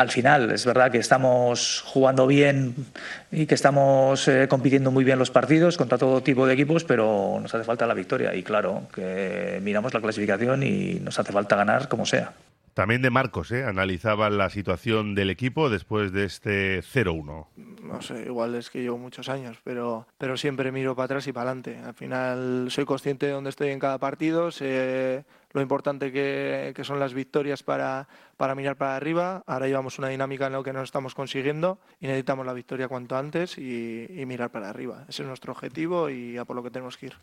al 0.00 0.10
final 0.10 0.50
es 0.50 0.64
verdad 0.64 0.90
que 0.90 0.98
estamos 0.98 1.82
jugando 1.86 2.26
bien 2.26 2.74
y 3.30 3.44
que 3.44 3.54
estamos 3.54 4.26
eh, 4.28 4.48
compitiendo 4.48 4.90
muy 4.90 5.04
bien 5.04 5.18
los 5.18 5.30
partidos 5.30 5.76
contra 5.76 5.98
todo 5.98 6.22
tipo 6.22 6.46
de 6.46 6.54
equipos, 6.54 6.84
pero 6.84 7.38
nos 7.40 7.54
hace 7.54 7.64
falta 7.64 7.86
la 7.86 7.92
victoria. 7.92 8.34
Y 8.34 8.42
claro, 8.42 8.88
que 8.94 9.60
miramos 9.62 9.92
la 9.92 10.00
clasificación 10.00 10.62
y 10.62 10.94
nos 11.00 11.18
hace 11.18 11.32
falta 11.32 11.54
ganar 11.54 11.88
como 11.88 12.06
sea. 12.06 12.32
También 12.72 13.02
de 13.02 13.10
Marcos, 13.10 13.52
¿eh? 13.52 13.64
analizaba 13.64 14.30
la 14.30 14.48
situación 14.48 15.14
del 15.14 15.28
equipo 15.28 15.68
después 15.68 16.12
de 16.12 16.24
este 16.24 16.80
0-1. 16.80 17.46
No 17.82 18.00
sé, 18.00 18.22
igual 18.22 18.54
es 18.54 18.70
que 18.70 18.80
llevo 18.80 18.96
muchos 18.96 19.28
años, 19.28 19.58
pero, 19.64 20.06
pero 20.16 20.38
siempre 20.38 20.72
miro 20.72 20.96
para 20.96 21.06
atrás 21.06 21.26
y 21.26 21.32
para 21.32 21.50
adelante. 21.50 21.78
Al 21.84 21.94
final 21.94 22.68
soy 22.70 22.86
consciente 22.86 23.26
de 23.26 23.32
dónde 23.32 23.50
estoy 23.50 23.68
en 23.68 23.80
cada 23.80 23.98
partido, 23.98 24.50
sé 24.50 25.24
lo 25.52 25.60
importante 25.60 26.12
que, 26.12 26.74
son 26.84 27.00
las 27.00 27.14
victorias 27.14 27.62
para, 27.62 28.08
para 28.36 28.54
mirar 28.54 28.76
para 28.76 28.96
arriba. 28.96 29.42
Ahora 29.46 29.66
llevamos 29.66 29.98
una 29.98 30.08
dinámica 30.08 30.46
en 30.46 30.52
la 30.52 30.62
que 30.62 30.72
no 30.72 30.82
estamos 30.82 31.14
consiguiendo 31.14 31.78
y 32.00 32.06
necesitamos 32.06 32.46
la 32.46 32.52
victoria 32.52 32.88
cuanto 32.88 33.16
antes 33.16 33.58
y, 33.58 34.06
y 34.08 34.26
mirar 34.26 34.50
para 34.50 34.70
arriba. 34.70 35.04
Ese 35.08 35.22
es 35.22 35.28
nuestro 35.28 35.52
objetivo 35.52 36.08
y 36.08 36.36
a 36.36 36.44
por 36.44 36.56
lo 36.56 36.62
que 36.62 36.70
tenemos 36.70 36.96
que 36.96 37.06
ir. 37.06 37.14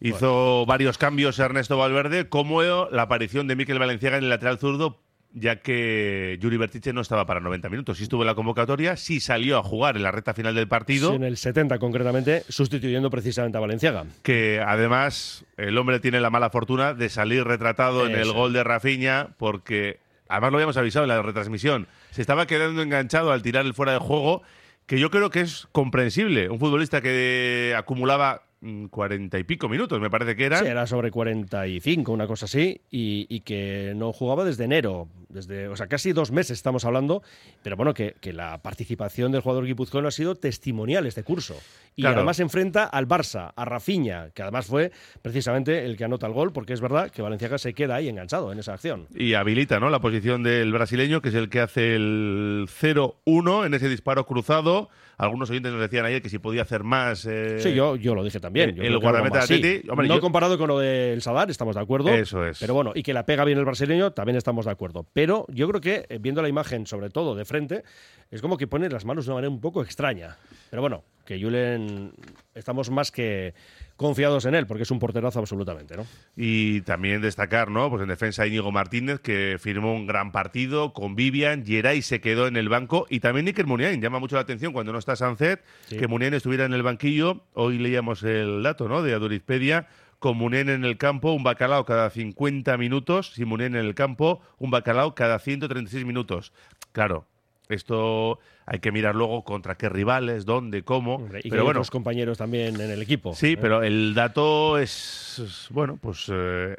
Hizo 0.00 0.64
varios 0.64 0.96
cambios 0.96 1.38
Ernesto 1.38 1.76
Valverde, 1.76 2.28
como 2.28 2.62
la 2.62 3.02
aparición 3.02 3.46
de 3.46 3.56
Miquel 3.56 3.78
Valenciaga 3.78 4.16
en 4.16 4.24
el 4.24 4.30
lateral 4.30 4.58
zurdo, 4.58 4.98
ya 5.32 5.56
que 5.56 6.38
Yuri 6.40 6.56
Bertiche 6.56 6.92
no 6.92 7.00
estaba 7.00 7.26
para 7.26 7.40
90 7.40 7.68
minutos. 7.68 7.98
Sí 7.98 8.04
estuvo 8.04 8.22
en 8.22 8.26
la 8.26 8.34
convocatoria, 8.34 8.96
sí 8.96 9.20
salió 9.20 9.58
a 9.58 9.62
jugar 9.62 9.96
en 9.96 10.02
la 10.02 10.10
recta 10.10 10.34
final 10.34 10.54
del 10.54 10.68
partido. 10.68 11.10
Sí, 11.10 11.16
en 11.16 11.24
el 11.24 11.36
70 11.36 11.78
concretamente, 11.78 12.44
sustituyendo 12.48 13.10
precisamente 13.10 13.58
a 13.58 13.60
Valenciaga. 13.60 14.06
Que 14.22 14.60
además 14.64 15.44
el 15.56 15.78
hombre 15.78 16.00
tiene 16.00 16.20
la 16.20 16.30
mala 16.30 16.50
fortuna 16.50 16.94
de 16.94 17.08
salir 17.08 17.44
retratado 17.44 18.06
en 18.06 18.16
el 18.16 18.32
gol 18.32 18.52
de 18.52 18.64
Rafinha, 18.64 19.28
porque 19.38 20.00
además 20.28 20.52
lo 20.52 20.58
habíamos 20.58 20.76
avisado 20.76 21.04
en 21.04 21.08
la 21.10 21.22
retransmisión. 21.22 21.86
Se 22.10 22.20
estaba 22.20 22.46
quedando 22.46 22.82
enganchado 22.82 23.32
al 23.32 23.42
tirar 23.42 23.66
el 23.66 23.74
fuera 23.74 23.92
de 23.92 23.98
juego, 23.98 24.42
que 24.86 24.98
yo 24.98 25.10
creo 25.10 25.30
que 25.30 25.40
es 25.40 25.68
comprensible. 25.70 26.48
Un 26.48 26.58
futbolista 26.58 27.00
que 27.00 27.74
acumulaba 27.76 28.42
cuarenta 28.90 29.38
y 29.38 29.44
pico 29.44 29.68
minutos, 29.68 30.00
me 30.00 30.10
parece 30.10 30.36
que 30.36 30.44
era. 30.44 30.58
Sí, 30.58 30.66
era 30.66 30.86
sobre 30.86 31.10
45, 31.10 32.12
una 32.12 32.26
cosa 32.26 32.44
así, 32.44 32.80
y, 32.90 33.26
y, 33.28 33.40
que 33.40 33.94
no 33.96 34.12
jugaba 34.12 34.44
desde 34.44 34.64
enero, 34.64 35.08
desde, 35.30 35.68
o 35.68 35.76
sea, 35.76 35.86
casi 35.86 36.12
dos 36.12 36.30
meses 36.30 36.58
estamos 36.58 36.84
hablando, 36.84 37.22
pero 37.62 37.76
bueno, 37.76 37.94
que, 37.94 38.16
que 38.20 38.32
la 38.34 38.58
participación 38.62 39.32
del 39.32 39.40
jugador 39.40 39.64
guipuzcoano 39.64 40.08
ha 40.08 40.10
sido 40.10 40.34
testimonial 40.34 41.06
este 41.06 41.22
curso. 41.24 41.56
Y 41.96 42.02
Claro. 42.02 42.16
además 42.18 42.38
enfrenta 42.40 42.84
al 42.84 43.08
Barça, 43.08 43.52
a 43.56 43.64
Rafinha, 43.64 44.30
que 44.34 44.42
además 44.42 44.66
fue 44.66 44.92
precisamente 45.22 45.84
el 45.84 45.96
que 45.96 46.04
anota 46.04 46.26
el 46.26 46.32
gol, 46.32 46.52
porque 46.52 46.72
es 46.74 46.80
verdad 46.80 47.10
que 47.10 47.22
Valenciaga 47.22 47.56
se 47.58 47.72
queda 47.74 47.96
ahí 47.96 48.08
enganchado 48.08 48.52
en 48.52 48.58
esa 48.58 48.74
acción. 48.74 49.06
Y 49.14 49.34
habilita 49.34 49.80
¿no? 49.80 49.88
la 49.90 50.00
posición 50.00 50.42
del 50.42 50.72
brasileño, 50.72 51.20
que 51.22 51.30
es 51.30 51.34
el 51.34 51.48
que 51.48 51.60
hace 51.60 51.94
el 51.96 52.66
0-1 52.68 53.66
en 53.66 53.74
ese 53.74 53.88
disparo 53.88 54.26
cruzado. 54.26 54.88
Algunos 55.18 55.50
oyentes 55.50 55.72
nos 55.72 55.80
decían 55.82 56.06
ayer 56.06 56.22
que 56.22 56.30
si 56.30 56.38
podía 56.38 56.62
hacer 56.62 56.82
más. 56.82 57.26
eh, 57.26 57.58
Sí, 57.60 57.74
yo, 57.74 57.96
yo 57.96 58.14
lo 58.14 58.24
dije 58.24 58.40
también. 58.40 58.49
El- 58.54 58.74
Yo 58.74 58.82
el 58.82 58.98
guardameta 58.98 59.46
de 59.46 59.46
sí. 59.46 59.82
Hombre, 59.88 60.08
no 60.08 60.14
yo- 60.16 60.20
comparado 60.20 60.58
con 60.58 60.68
lo 60.68 60.78
del 60.78 61.20
Sadar, 61.22 61.50
estamos 61.50 61.74
de 61.76 61.82
acuerdo. 61.82 62.08
Eso 62.10 62.44
es. 62.46 62.58
Pero 62.58 62.74
bueno, 62.74 62.92
y 62.94 63.02
que 63.02 63.12
la 63.14 63.24
pega 63.26 63.44
bien 63.44 63.58
el 63.58 63.64
brasileño, 63.64 64.12
también 64.12 64.36
estamos 64.36 64.64
de 64.66 64.70
acuerdo. 64.72 65.06
Pero 65.12 65.46
yo 65.48 65.68
creo 65.68 65.80
que, 65.80 66.06
eh, 66.08 66.18
viendo 66.20 66.42
la 66.42 66.48
imagen, 66.48 66.86
sobre 66.86 67.10
todo 67.10 67.34
de 67.34 67.44
frente, 67.44 67.82
es 68.30 68.40
como 68.42 68.56
que 68.56 68.66
pone 68.66 68.88
las 68.88 69.04
manos 69.04 69.24
de 69.26 69.30
una 69.30 69.36
manera 69.36 69.50
un 69.50 69.60
poco 69.60 69.82
extraña. 69.82 70.36
Pero 70.70 70.82
bueno, 70.82 71.02
que 71.30 71.40
Julen 71.40 72.10
estamos 72.56 72.90
más 72.90 73.12
que 73.12 73.54
confiados 73.94 74.46
en 74.46 74.56
él, 74.56 74.66
porque 74.66 74.82
es 74.82 74.90
un 74.90 74.98
porterazo 74.98 75.38
absolutamente, 75.38 75.96
¿no? 75.96 76.04
Y 76.36 76.80
también 76.80 77.22
destacar, 77.22 77.70
¿no? 77.70 77.88
Pues 77.88 78.02
en 78.02 78.08
defensa 78.08 78.48
Íñigo 78.48 78.72
Martínez, 78.72 79.20
que 79.20 79.56
firmó 79.60 79.94
un 79.94 80.08
gran 80.08 80.32
partido 80.32 80.92
con 80.92 81.14
Vivian, 81.14 81.64
Geray 81.64 82.02
se 82.02 82.20
quedó 82.20 82.48
en 82.48 82.56
el 82.56 82.68
banco 82.68 83.06
y 83.08 83.20
también 83.20 83.44
Níker 83.44 83.64
Muniain. 83.64 84.00
Llama 84.02 84.18
mucho 84.18 84.34
la 84.34 84.42
atención 84.42 84.72
cuando 84.72 84.90
no 84.92 84.98
está 84.98 85.14
Sancet, 85.14 85.62
Sí. 85.86 85.98
que 85.98 86.08
Muniain 86.08 86.34
estuviera 86.34 86.64
en 86.64 86.72
el 86.72 86.82
banquillo. 86.82 87.44
Hoy 87.54 87.78
leíamos 87.78 88.24
el 88.24 88.64
dato, 88.64 88.88
¿no? 88.88 89.00
De 89.02 89.14
Adurizpedia. 89.14 89.86
Con 90.18 90.36
Muniain 90.36 90.68
en 90.68 90.84
el 90.84 90.98
campo, 90.98 91.32
un 91.32 91.44
bacalao 91.44 91.84
cada 91.84 92.10
50 92.10 92.76
minutos. 92.76 93.34
Sin 93.34 93.46
Muniain 93.46 93.76
en 93.76 93.86
el 93.86 93.94
campo, 93.94 94.40
un 94.58 94.72
bacalao 94.72 95.14
cada 95.14 95.38
136 95.38 96.04
minutos. 96.04 96.52
Claro, 96.90 97.26
esto 97.74 98.38
hay 98.66 98.78
que 98.78 98.92
mirar 98.92 99.14
luego 99.14 99.42
contra 99.44 99.74
qué 99.76 99.88
rivales, 99.88 100.44
dónde, 100.44 100.82
cómo. 100.82 101.16
Hombre, 101.16 101.40
y 101.42 101.50
pero 101.50 101.64
bueno, 101.64 101.80
otros 101.80 101.90
compañeros 101.90 102.38
también 102.38 102.80
en 102.80 102.90
el 102.90 103.02
equipo. 103.02 103.34
Sí, 103.34 103.52
¿eh? 103.52 103.56
pero 103.56 103.82
el 103.82 104.14
dato 104.14 104.78
es, 104.78 105.40
es, 105.44 105.66
bueno, 105.70 105.98
pues 106.00 106.26
eh, 106.32 106.76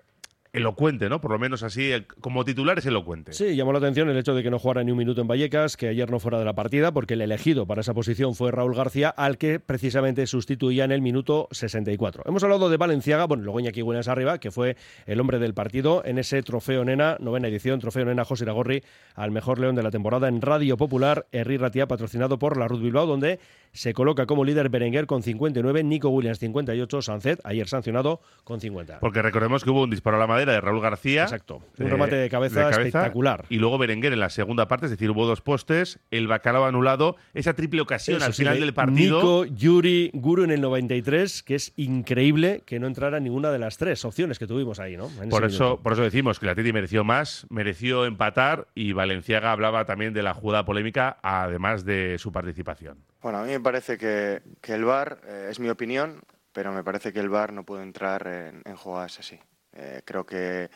elocuente, 0.54 1.08
¿no? 1.08 1.22
Por 1.22 1.32
lo 1.32 1.40
menos 1.40 1.64
así, 1.64 1.92
como 2.20 2.44
titular 2.44 2.78
es 2.78 2.86
elocuente. 2.86 3.34
Sí, 3.34 3.56
llamó 3.56 3.72
la 3.72 3.80
atención 3.80 4.10
el 4.10 4.18
hecho 4.18 4.34
de 4.34 4.44
que 4.44 4.50
no 4.50 4.60
jugara 4.60 4.84
ni 4.84 4.92
un 4.92 4.98
minuto 4.98 5.22
en 5.22 5.28
Vallecas, 5.28 5.78
que 5.78 5.88
ayer 5.88 6.12
no 6.12 6.20
fuera 6.20 6.40
de 6.40 6.46
la 6.46 6.54
partida, 6.54 6.92
porque 6.92 7.14
el 7.14 7.22
elegido 7.22 7.66
para 7.66 7.82
esa 7.82 7.94
posición 7.94 8.36
fue 8.36 8.52
Raúl 8.52 8.76
García, 8.76 9.10
al 9.10 9.38
que 9.38 9.60
precisamente 9.60 10.28
sustituía 10.28 10.84
en 10.84 10.92
el 10.92 11.02
minuto 11.02 11.48
64. 11.52 12.24
Hemos 12.26 12.44
hablado 12.44 12.70
de 12.70 12.78
Valenciaga, 12.78 13.26
bueno, 13.26 13.44
luego 13.44 13.60
Iñaki 13.60 13.82
Williams 13.82 14.10
arriba, 14.10 14.40
que 14.40 14.52
fue 14.52 14.76
el 15.06 15.20
hombre 15.20 15.40
del 15.40 15.54
partido 15.54 16.04
en 16.06 16.18
ese 16.18 16.44
Trofeo 16.44 16.84
Nena, 16.84 17.18
novena 17.20 17.48
edición, 17.48 17.80
Trofeo 17.80 18.06
Nena 18.06 18.26
José 18.26 18.44
Iragorri, 18.44 18.84
al 19.16 19.32
mejor 19.32 19.60
león 19.60 19.76
de 19.76 19.84
la 19.84 19.92
temporada 19.92 20.28
en 20.28 20.42
Radio 20.42 20.76
Popular, 20.76 21.28
Herri 21.32 21.58
Ratia, 21.58 21.88
patrocinado 21.88 22.38
por 22.38 22.58
la 22.58 22.68
Ruth 22.68 22.82
Bilbao, 22.82 23.06
donde 23.06 23.40
se 23.74 23.94
coloca 23.94 24.26
como 24.26 24.44
líder 24.44 24.70
Berenguer 24.70 25.06
con 25.06 25.24
59, 25.24 25.84
Nico 25.84 26.10
Williams 26.10 26.40
58, 26.40 27.02
Sancet, 27.02 27.40
ayer 27.44 27.68
sancionado, 27.68 28.22
con 28.44 28.60
50. 28.60 29.00
Porque 29.00 29.22
recordemos 29.22 29.64
que 29.64 29.70
hubo 29.70 29.84
un 29.84 29.90
disparo 29.90 30.18
a 30.18 30.20
la 30.20 30.28
madera 30.28 30.54
de 30.54 30.62
Raúl 30.62 30.82
García. 30.82 31.24
Exacto. 31.24 31.62
Un 31.78 31.90
remate 31.90 32.16
de 32.16 32.30
cabeza 32.30 32.70
espectacular. 32.70 33.46
Y 33.50 33.58
luego 33.58 33.78
Berenguer 33.78 34.14
en 34.14 34.20
la 34.20 34.30
segunda 34.30 34.68
parte, 34.68 34.86
es 34.88 34.92
decir, 34.92 35.10
hubo 35.10 35.26
dos 35.26 35.42
postes, 35.42 36.00
el 36.12 36.28
bacalao 36.28 36.66
anulado, 36.66 37.16
esa 37.34 37.54
triple 37.54 37.82
ocasión 37.82 38.18
Eso 38.18 38.26
al 38.26 38.34
final 38.34 38.56
de 38.56 38.62
del 38.62 38.74
partido. 38.74 39.18
Nico, 39.18 39.46
Yuri, 39.46 40.12
Guru 40.14 40.44
en 40.44 40.52
el 40.52 40.62
93, 40.62 41.44
que 41.44 41.56
es 41.56 41.74
increíble 41.78 42.64
que 42.66 42.80
no 42.80 42.88
entrara 42.88 43.20
ninguna 43.20 43.52
de 43.52 43.60
las 43.60 43.78
tres 43.78 44.04
opciones 44.06 44.40
que 44.40 44.48
tuvimos 44.48 44.80
ahí, 44.80 44.98
¿no? 44.98 45.10
En 45.22 45.30
Por 45.30 45.46
eso, 45.46 45.64
minuto. 45.64 45.84
por 45.84 45.94
eso 45.94 46.04
decimos 46.04 46.40
que 46.40 46.46
la 46.46 46.56
Titi 46.56 46.74
mereció 46.74 47.04
más, 47.04 47.46
mereció 47.50 48.06
empatar 48.06 48.68
y 48.76 48.94
Valenciaga 48.94 49.52
hablaba 49.52 49.86
también 49.86 50.14
de 50.14 50.24
la 50.24 50.34
jugada 50.34 50.66
polémica, 50.66 51.18
además 51.22 51.86
de 51.86 52.18
su 52.18 52.32
participación. 52.32 52.98
Bueno, 53.22 53.40
a 53.40 53.44
mí 53.44 53.52
me 53.52 53.60
parece 53.60 53.98
que, 53.98 54.42
que 54.62 54.74
el 54.74 54.84
VAR, 54.86 55.22
eh, 55.26 55.48
es 55.52 55.60
mi 55.60 55.70
opinión, 55.70 56.22
pero 56.52 56.72
me 56.72 56.84
parece 56.84 57.14
que 57.14 57.20
el 57.20 57.30
VAR 57.30 57.54
no 57.54 57.64
puede 57.64 57.84
entrar 57.84 58.26
en, 58.28 58.62
en 58.66 58.76
jugadas 58.76 59.20
así. 59.20 59.40
Eh, 59.74 60.02
creo 60.06 60.26
que, 60.26 60.70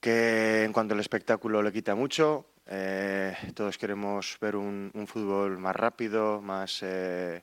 que 0.00 0.64
en 0.64 0.72
cuanto 0.72 0.94
al 0.94 1.00
espectáculo 1.00 1.62
le 1.62 1.72
quita 1.72 1.94
mucho. 1.94 2.46
eh, 2.66 3.36
todos 3.54 3.76
queremos 3.78 4.38
ver 4.40 4.56
un, 4.56 4.90
fútbol 5.06 5.58
más 5.58 5.76
rápido, 5.76 6.40
más, 6.40 6.80
eh, 6.82 7.42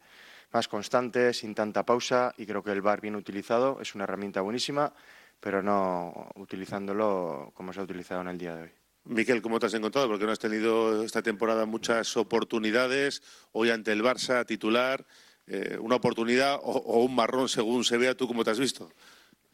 más 0.51 0.67
constante, 0.67 1.33
sin 1.33 1.53
tanta 1.53 1.85
pausa, 1.85 2.33
y 2.37 2.45
creo 2.45 2.63
que 2.63 2.71
el 2.71 2.81
VAR 2.81 3.01
bien 3.01 3.15
utilizado 3.15 3.79
es 3.81 3.93
una 3.95 4.05
herramienta 4.05 4.41
buenísima, 4.41 4.93
pero 5.39 5.61
no 5.61 6.31
utilizándolo 6.35 7.51
como 7.53 7.73
se 7.73 7.79
ha 7.79 7.83
utilizado 7.83 8.21
en 8.21 8.29
el 8.29 8.37
día 8.37 8.55
de 8.55 8.63
hoy. 8.63 8.86
Miquel, 9.07 9.41
¿cómo 9.41 9.57
te 9.57 9.67
has 9.67 9.73
encontrado? 9.73 10.09
Porque 10.09 10.25
no 10.25 10.33
has 10.33 10.39
tenido 10.39 11.01
esta 11.01 11.21
temporada 11.21 11.65
muchas 11.65 12.17
oportunidades. 12.17 13.23
Hoy 13.53 13.69
ante 13.69 13.93
el 13.93 14.03
Barça 14.03 14.45
titular, 14.45 15.05
eh, 15.47 15.77
una 15.79 15.95
oportunidad 15.95 16.59
o, 16.61 16.99
un 17.05 17.15
marrón 17.15 17.47
según 17.47 17.85
se 17.85 17.97
vea. 17.97 18.15
¿Tú 18.15 18.27
cómo 18.27 18.43
te 18.43 18.51
has 18.51 18.59
visto? 18.59 18.91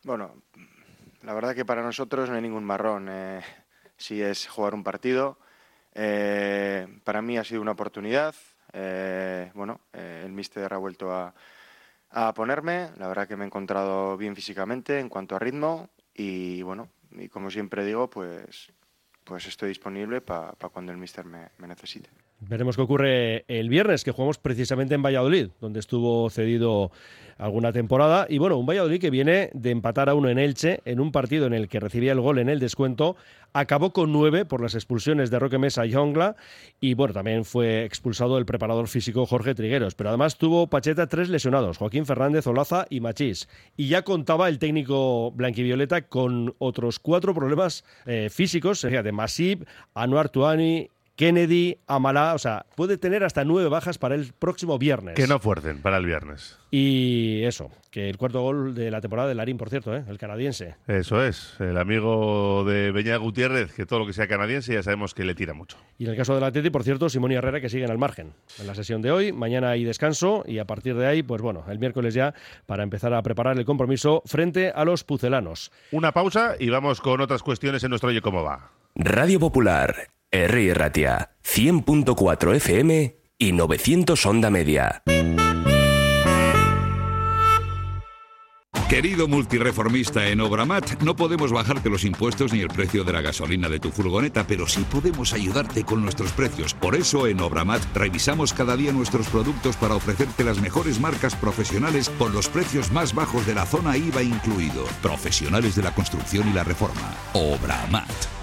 Bueno, 0.04 0.42
la 1.22 1.36
verdad 1.36 1.54
que 1.54 1.66
para 1.66 1.84
nosotros 1.84 2.30
no 2.30 2.36
hay 2.36 2.42
ningún 2.42 2.63
marrón. 2.63 3.08
eh, 3.10 3.42
si 3.96 4.24
es 4.24 4.48
jugar 4.48 4.74
un 4.74 4.84
partido. 4.84 5.38
Eh, 5.94 6.88
para 7.04 7.22
mí 7.22 7.38
ha 7.38 7.44
sido 7.44 7.62
una 7.62 7.74
oportunidad. 7.74 8.34
bueno, 9.54 9.82
el 9.94 10.32
míster 10.32 10.74
ha 10.74 10.78
vuelto 10.78 11.12
a, 11.12 11.36
a 12.10 12.34
ponerme. 12.34 12.89
La 12.98 13.08
verdad 13.08 13.28
que 13.28 13.36
me 13.36 13.44
he 13.44 13.48
encontrado 13.48 14.18
bien 14.18 14.36
físicamente 14.36 15.00
en 15.00 15.10
cuanto 15.10 15.36
a 15.36 15.39
ritmo. 15.39 15.89
Y 16.16 16.63
bueno, 16.63 16.89
y 17.12 17.30
como 17.30 17.52
siempre 17.52 17.86
digo, 17.86 18.10
pues, 18.10 18.72
pues 19.24 19.48
estoy 19.48 19.70
disponible 19.70 20.22
para 20.22 20.54
cuando 20.72 20.92
el 20.92 20.98
míster 20.98 21.26
me, 21.26 21.50
me 21.58 21.68
necesite. 21.68 22.10
Veremos 22.39 22.76
qué 22.76 22.82
ocurre 22.82 23.46
el 23.48 23.69
viernes, 23.69 24.04
que 24.04 24.12
jugamos 24.12 24.38
precisamente 24.38 24.96
en 24.96 25.02
Valladolid, 25.02 25.50
donde 25.62 25.80
estuvo 25.80 26.30
cedido 26.30 26.91
alguna 27.38 27.72
temporada. 27.72 28.26
Y 28.30 28.38
bueno, 28.38 28.58
un 28.58 28.65
Valladolid 28.65 29.00
que 29.00 29.10
viene 29.10 29.50
de 29.54 29.72
empatar 29.72 30.10
a 30.10 30.13
uno 30.13 30.30
en 30.30 30.39
Elche, 30.39 30.82
en 30.86 31.00
un 31.00 31.12
partido 31.12 31.48
en 31.48 31.54
el 31.54 31.67
que 31.67 31.80
recibía 31.80 32.12
el 32.12 32.19
gol 32.19 32.39
en 32.39 32.50
el 32.50 32.60
descuento. 32.60 33.15
Acabó 33.54 33.93
con 33.93 34.12
nueve 34.12 34.46
por 34.46 34.62
las 34.62 34.76
expulsiones 34.76 35.30
de 35.30 35.39
Roque 35.39 35.58
Mesa 35.58 35.86
y 35.86 35.96
Ongla. 35.96 36.36
Y 36.82 36.96
bueno, 36.96 37.13
también 37.13 37.46
fue 37.46 37.86
expulsado 37.86 38.38
el 38.38 38.46
preparador 38.46 38.88
físico 38.88 39.26
Jorge 39.26 39.56
Trigueros. 39.56 39.96
Pero 39.96 40.10
además 40.10 40.38
tuvo 40.38 40.67
Pacheta 40.67 41.08
tres 41.08 41.30
lesionados, 41.30 41.78
Joaquín 41.78 42.06
Fernández, 42.06 42.46
Olaza 42.48 42.88
y 42.89 43.00
Machís. 43.00 43.48
Y 43.78 43.88
ya 43.88 44.02
contaba 44.04 44.50
el 44.50 44.60
técnico 44.60 45.32
blanquivioleta 45.32 46.04
con 46.04 46.56
otros 46.58 47.00
cuatro 47.00 47.34
problemas 47.34 47.84
eh, 48.06 48.30
físicos, 48.32 48.82
fíjate, 48.82 49.12
Masip, 49.12 49.63
Anuar 49.93 50.30
Tuani, 50.30 50.89
Kennedy, 51.15 51.78
Amalá, 51.86 52.34
o 52.34 52.39
sea, 52.39 52.65
puede 52.76 52.97
tener 52.97 53.23
hasta 53.23 53.45
nueve 53.45 53.69
bajas 53.69 53.97
para 53.97 54.15
el 54.15 54.34
próximo 54.34 54.80
viernes. 54.80 55.15
Que 55.15 55.28
no 55.28 55.39
fuercen 55.39 55.82
para 55.82 55.97
el 55.97 56.06
viernes. 56.06 56.58
Y 56.71 57.43
eso, 57.43 57.69
que 57.91 58.10
el 58.10 58.17
cuarto 58.17 58.41
gol 58.41 58.73
de 58.73 58.89
la 58.89 58.99
temporada 58.99 59.30
de 59.30 59.36
Larín, 59.36 59.58
por 59.58 59.69
cierto, 59.69 59.95
¿eh? 59.95 60.04
el 60.08 60.17
canadiense. 60.17 60.76
Eso 60.88 61.23
es, 61.23 61.56
el 61.60 61.78
amigo 61.78 62.63
de 62.65 62.91
Beñá 62.91 63.17
Gutiérrez, 63.17 63.73
que 63.73 63.86
todo 63.86 63.99
lo 63.99 64.08
que 64.08 64.13
sea 64.13 64.28
canadiense 64.28 64.73
ya 64.73 64.82
sabemos 64.82 65.13
que 65.13 65.23
le 65.23 65.36
tira 65.36 65.54
mucho. 65.54 65.78
Y 65.99 66.06
en 66.06 66.12
el 66.12 66.17
caso 66.17 66.34
del 66.34 66.43
Atleti, 66.43 66.71
por 66.71 66.84
cierto, 66.84 67.10
Simón 67.10 67.32
y 67.32 67.36
Herrera 67.36 67.62
que 67.62 67.69
siguen 67.69 67.91
al 67.91 67.99
margen 67.99 68.34
en 68.60 68.65
la 68.65 68.73
sesión 68.73 69.04
de 69.04 69.12
hoy. 69.12 69.32
Mañana 69.32 69.69
hay 69.69 69.84
descanso 69.84 70.43
y 70.47 70.58
a 70.58 70.65
partir 70.65 70.95
de 70.95 71.06
ahí, 71.06 71.21
pues 71.21 71.43
bueno, 71.43 71.63
el 71.69 71.78
miércoles 71.78 72.15
ya 72.15 72.34
para 72.65 72.82
empezar 72.82 73.13
a 73.13 73.21
preparar 73.21 73.60
el 73.60 73.65
compromiso 73.65 74.23
frente 74.26 74.71
a 74.71 74.84
los 74.84 75.04
pucelanos. 75.04 75.71
Una 75.91 76.12
pausa 76.12 76.56
y 76.60 76.69
vamos 76.69 77.02
con 77.02 77.21
otras 77.21 77.43
cuestiones 77.43 77.84
en 77.84 77.91
nuestro 77.91 78.10
Oye 78.10 78.21
Cómo 78.21 78.43
Va. 78.43 78.71
Radio 78.95 79.39
Popular, 79.39 80.08
R. 80.36 80.74
Ratia, 80.74 81.30
100.4 81.46 82.56
FM 82.56 83.17
y 83.38 83.52
900 83.52 84.26
Onda 84.26 84.50
Media. 84.50 85.04
Querido 88.89 89.28
multireformista 89.28 90.28
en 90.28 90.41
Obramat, 90.41 91.04
no 91.04 91.15
podemos 91.15 91.52
bajarte 91.52 91.88
los 91.88 92.04
impuestos 92.04 92.52
ni 92.52 92.62
el 92.62 92.69
precio 92.69 93.04
de 93.04 93.13
la 93.13 93.22
gasolina 93.22 93.69
de 93.69 93.80
tu 93.80 93.91
furgoneta, 93.91 94.48
pero 94.48 94.67
sí 94.67 94.84
podemos 94.91 95.34
ayudarte 95.34 95.84
con 95.84 96.02
nuestros 96.02 96.32
precios. 96.32 96.74
Por 96.74 96.96
eso 96.96 97.28
en 97.28 97.39
Obramat 97.39 97.84
revisamos 97.93 98.54
cada 98.54 98.76
día 98.76 98.91
nuestros 98.91 99.28
productos 99.30 99.78
para 99.78 99.93
ofrecerte 99.93 100.43
las 100.43 100.60
mejores 100.60 101.00
marcas 101.00 101.36
profesionales 101.36 102.10
con 102.17 102.34
los 102.34 102.50
precios 102.50 102.91
más 102.91 103.13
bajos 103.13 103.46
de 103.46 103.54
la 103.54 103.67
zona 103.67 103.98
IVA 103.98 104.24
incluido. 104.24 104.86
Profesionales 105.04 105.76
de 105.76 105.84
la 105.84 105.93
construcción 105.93 106.50
y 106.50 106.54
la 106.54 106.63
reforma. 106.63 107.15
Obramat. 107.34 108.42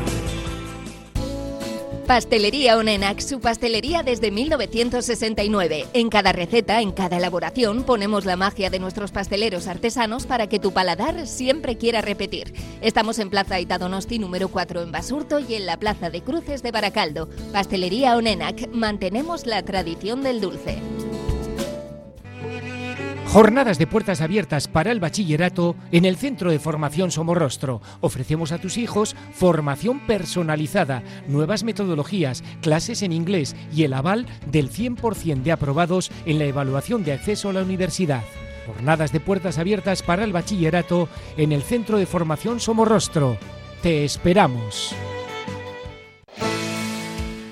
Pastelería 2.11 2.77
Onenac, 2.77 3.21
su 3.21 3.39
pastelería 3.39 4.03
desde 4.03 4.31
1969. 4.31 5.87
En 5.93 6.09
cada 6.09 6.33
receta, 6.33 6.81
en 6.81 6.91
cada 6.91 7.15
elaboración, 7.15 7.83
ponemos 7.83 8.25
la 8.25 8.35
magia 8.35 8.69
de 8.69 8.79
nuestros 8.79 9.11
pasteleros 9.11 9.65
artesanos 9.65 10.25
para 10.25 10.47
que 10.47 10.59
tu 10.59 10.73
paladar 10.73 11.25
siempre 11.25 11.77
quiera 11.77 12.01
repetir. 12.01 12.53
Estamos 12.81 13.17
en 13.19 13.29
Plaza 13.29 13.61
Itadonosti 13.61 14.19
número 14.19 14.49
4 14.49 14.81
en 14.81 14.91
Basurto 14.91 15.39
y 15.39 15.53
en 15.53 15.65
la 15.65 15.79
Plaza 15.79 16.09
de 16.09 16.21
Cruces 16.21 16.61
de 16.63 16.71
Baracaldo. 16.71 17.29
Pastelería 17.53 18.17
Onenac, 18.17 18.67
mantenemos 18.73 19.45
la 19.45 19.63
tradición 19.63 20.21
del 20.21 20.41
dulce. 20.41 20.79
Jornadas 23.31 23.77
de 23.77 23.87
puertas 23.87 24.19
abiertas 24.19 24.67
para 24.67 24.91
el 24.91 24.99
bachillerato 24.99 25.77
en 25.93 26.03
el 26.03 26.17
Centro 26.17 26.51
de 26.51 26.59
Formación 26.59 27.11
Somorrostro. 27.11 27.81
Ofrecemos 28.01 28.51
a 28.51 28.57
tus 28.57 28.77
hijos 28.77 29.15
formación 29.31 30.05
personalizada, 30.05 31.01
nuevas 31.29 31.63
metodologías, 31.63 32.43
clases 32.61 33.03
en 33.03 33.13
inglés 33.13 33.55
y 33.73 33.83
el 33.83 33.93
aval 33.93 34.27
del 34.47 34.69
100% 34.69 35.43
de 35.43 35.53
aprobados 35.53 36.11
en 36.25 36.39
la 36.39 36.45
evaluación 36.45 37.05
de 37.05 37.13
acceso 37.13 37.47
a 37.47 37.53
la 37.53 37.61
universidad. 37.61 38.23
Jornadas 38.67 39.13
de 39.13 39.21
puertas 39.21 39.57
abiertas 39.57 40.03
para 40.03 40.25
el 40.25 40.33
bachillerato 40.33 41.07
en 41.37 41.53
el 41.53 41.61
Centro 41.61 41.99
de 41.99 42.07
Formación 42.07 42.59
Somorrostro. 42.59 43.37
Te 43.81 44.03
esperamos. 44.03 44.93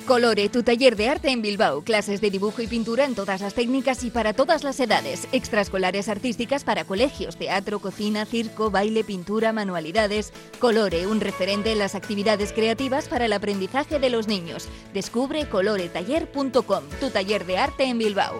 Colore, 0.10 0.50
tu 0.50 0.64
taller 0.64 0.96
de 0.96 1.08
arte 1.08 1.30
en 1.30 1.44
Bilbao. 1.44 1.84
Clases 1.84 2.20
de 2.20 2.32
dibujo 2.32 2.64
y 2.64 2.68
pintura 2.68 3.06
en 3.06 3.14
todas 3.14 3.42
las 3.42 3.54
técnicas 3.54 4.04
y 4.04 4.10
para 4.10 4.34
todas 4.34 4.64
las 4.64 4.80
edades. 4.80 5.28
Extraescolares 5.32 6.10
artísticas 6.10 6.64
para 6.64 6.84
colegios, 6.84 7.38
teatro, 7.38 7.78
cocina, 7.78 8.26
circo, 8.26 8.72
baile, 8.72 9.04
pintura, 9.04 9.54
manualidades. 9.54 10.34
Colore, 10.58 11.06
un 11.06 11.22
referente 11.22 11.72
en 11.72 11.78
las 11.78 11.94
actividades 11.94 12.54
creativas 12.54 13.08
para 13.08 13.26
el 13.26 13.34
aprendizaje 13.34 14.00
de 14.00 14.10
los 14.10 14.28
niños. 14.28 14.68
Descubre 14.96 15.48
coloretaller.com, 15.48 16.84
tu 17.00 17.12
taller 17.12 17.46
de 17.46 17.58
arte 17.60 17.84
en 17.84 18.00
Bilbao. 18.00 18.40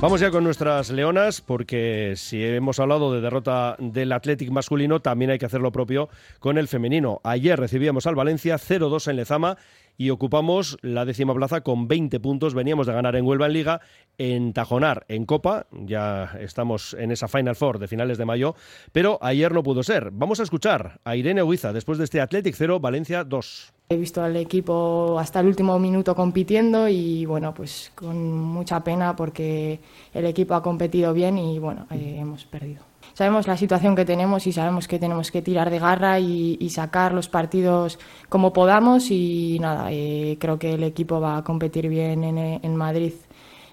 Vamos 0.00 0.20
ya 0.20 0.30
con 0.30 0.44
nuestras 0.44 0.90
leonas, 0.90 1.40
porque 1.40 2.12
si 2.14 2.44
hemos 2.44 2.78
hablado 2.78 3.12
de 3.12 3.20
derrota 3.20 3.74
del 3.80 4.12
Athletic 4.12 4.48
masculino, 4.48 5.00
también 5.00 5.32
hay 5.32 5.40
que 5.40 5.46
hacer 5.46 5.60
lo 5.60 5.72
propio 5.72 6.08
con 6.38 6.56
el 6.56 6.68
femenino. 6.68 7.20
Ayer 7.24 7.58
recibíamos 7.58 8.06
al 8.06 8.14
Valencia 8.14 8.58
0-2 8.58 9.10
en 9.10 9.16
Lezama 9.16 9.56
y 9.96 10.10
ocupamos 10.10 10.78
la 10.82 11.04
décima 11.04 11.34
plaza 11.34 11.62
con 11.62 11.88
20 11.88 12.20
puntos. 12.20 12.54
Veníamos 12.54 12.86
de 12.86 12.92
ganar 12.92 13.16
en 13.16 13.26
Huelva 13.26 13.46
en 13.46 13.52
Liga, 13.52 13.80
en 14.18 14.52
Tajonar 14.52 15.04
en 15.08 15.26
Copa, 15.26 15.66
ya 15.72 16.36
estamos 16.38 16.94
en 16.94 17.10
esa 17.10 17.26
Final 17.26 17.56
Four 17.56 17.80
de 17.80 17.88
finales 17.88 18.18
de 18.18 18.24
mayo, 18.24 18.54
pero 18.92 19.18
ayer 19.20 19.52
no 19.52 19.64
pudo 19.64 19.82
ser. 19.82 20.10
Vamos 20.12 20.38
a 20.38 20.44
escuchar 20.44 21.00
a 21.02 21.16
Irene 21.16 21.42
Huiza 21.42 21.72
después 21.72 21.98
de 21.98 22.04
este 22.04 22.20
Athletic 22.20 22.54
0, 22.56 22.78
Valencia 22.78 23.24
2. 23.24 23.72
He 23.90 23.96
visto 23.96 24.22
al 24.22 24.36
equipo 24.36 25.18
hasta 25.18 25.40
el 25.40 25.46
último 25.46 25.78
minuto 25.78 26.14
compitiendo 26.14 26.88
y 26.88 27.24
bueno, 27.24 27.54
pues 27.54 27.90
con 27.94 28.38
mucha 28.38 28.84
pena 28.84 29.16
porque 29.16 29.80
el 30.12 30.26
equipo 30.26 30.52
ha 30.54 30.62
competido 30.62 31.14
bien 31.14 31.38
y 31.38 31.58
bueno, 31.58 31.86
eh, 31.90 32.16
hemos 32.18 32.44
perdido. 32.44 32.82
Sabemos 33.14 33.46
la 33.46 33.56
situación 33.56 33.96
que 33.96 34.04
tenemos 34.04 34.46
y 34.46 34.52
sabemos 34.52 34.86
que 34.86 34.98
tenemos 34.98 35.30
que 35.30 35.40
tirar 35.40 35.70
de 35.70 35.78
garra 35.78 36.20
y, 36.20 36.68
sacar 36.68 37.14
los 37.14 37.30
partidos 37.30 37.98
como 38.28 38.52
podamos 38.52 39.10
y 39.10 39.58
nada, 39.58 39.90
eh, 39.90 40.36
creo 40.38 40.58
que 40.58 40.74
el 40.74 40.82
equipo 40.82 41.18
va 41.18 41.38
a 41.38 41.42
competir 41.42 41.88
bien 41.88 42.24
en, 42.24 42.76
Madrid, 42.76 43.14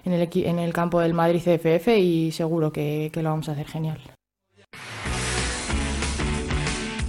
en 0.06 0.14
el, 0.14 0.28
en 0.32 0.58
el, 0.58 0.72
campo 0.72 0.98
del 0.98 1.12
Madrid 1.12 1.42
CFF 1.44 1.88
y 1.88 2.32
seguro 2.32 2.72
que 2.72 3.10
lo 3.14 3.28
vamos 3.28 3.50
a 3.50 3.52
hacer 3.52 3.66
genial. 3.66 4.15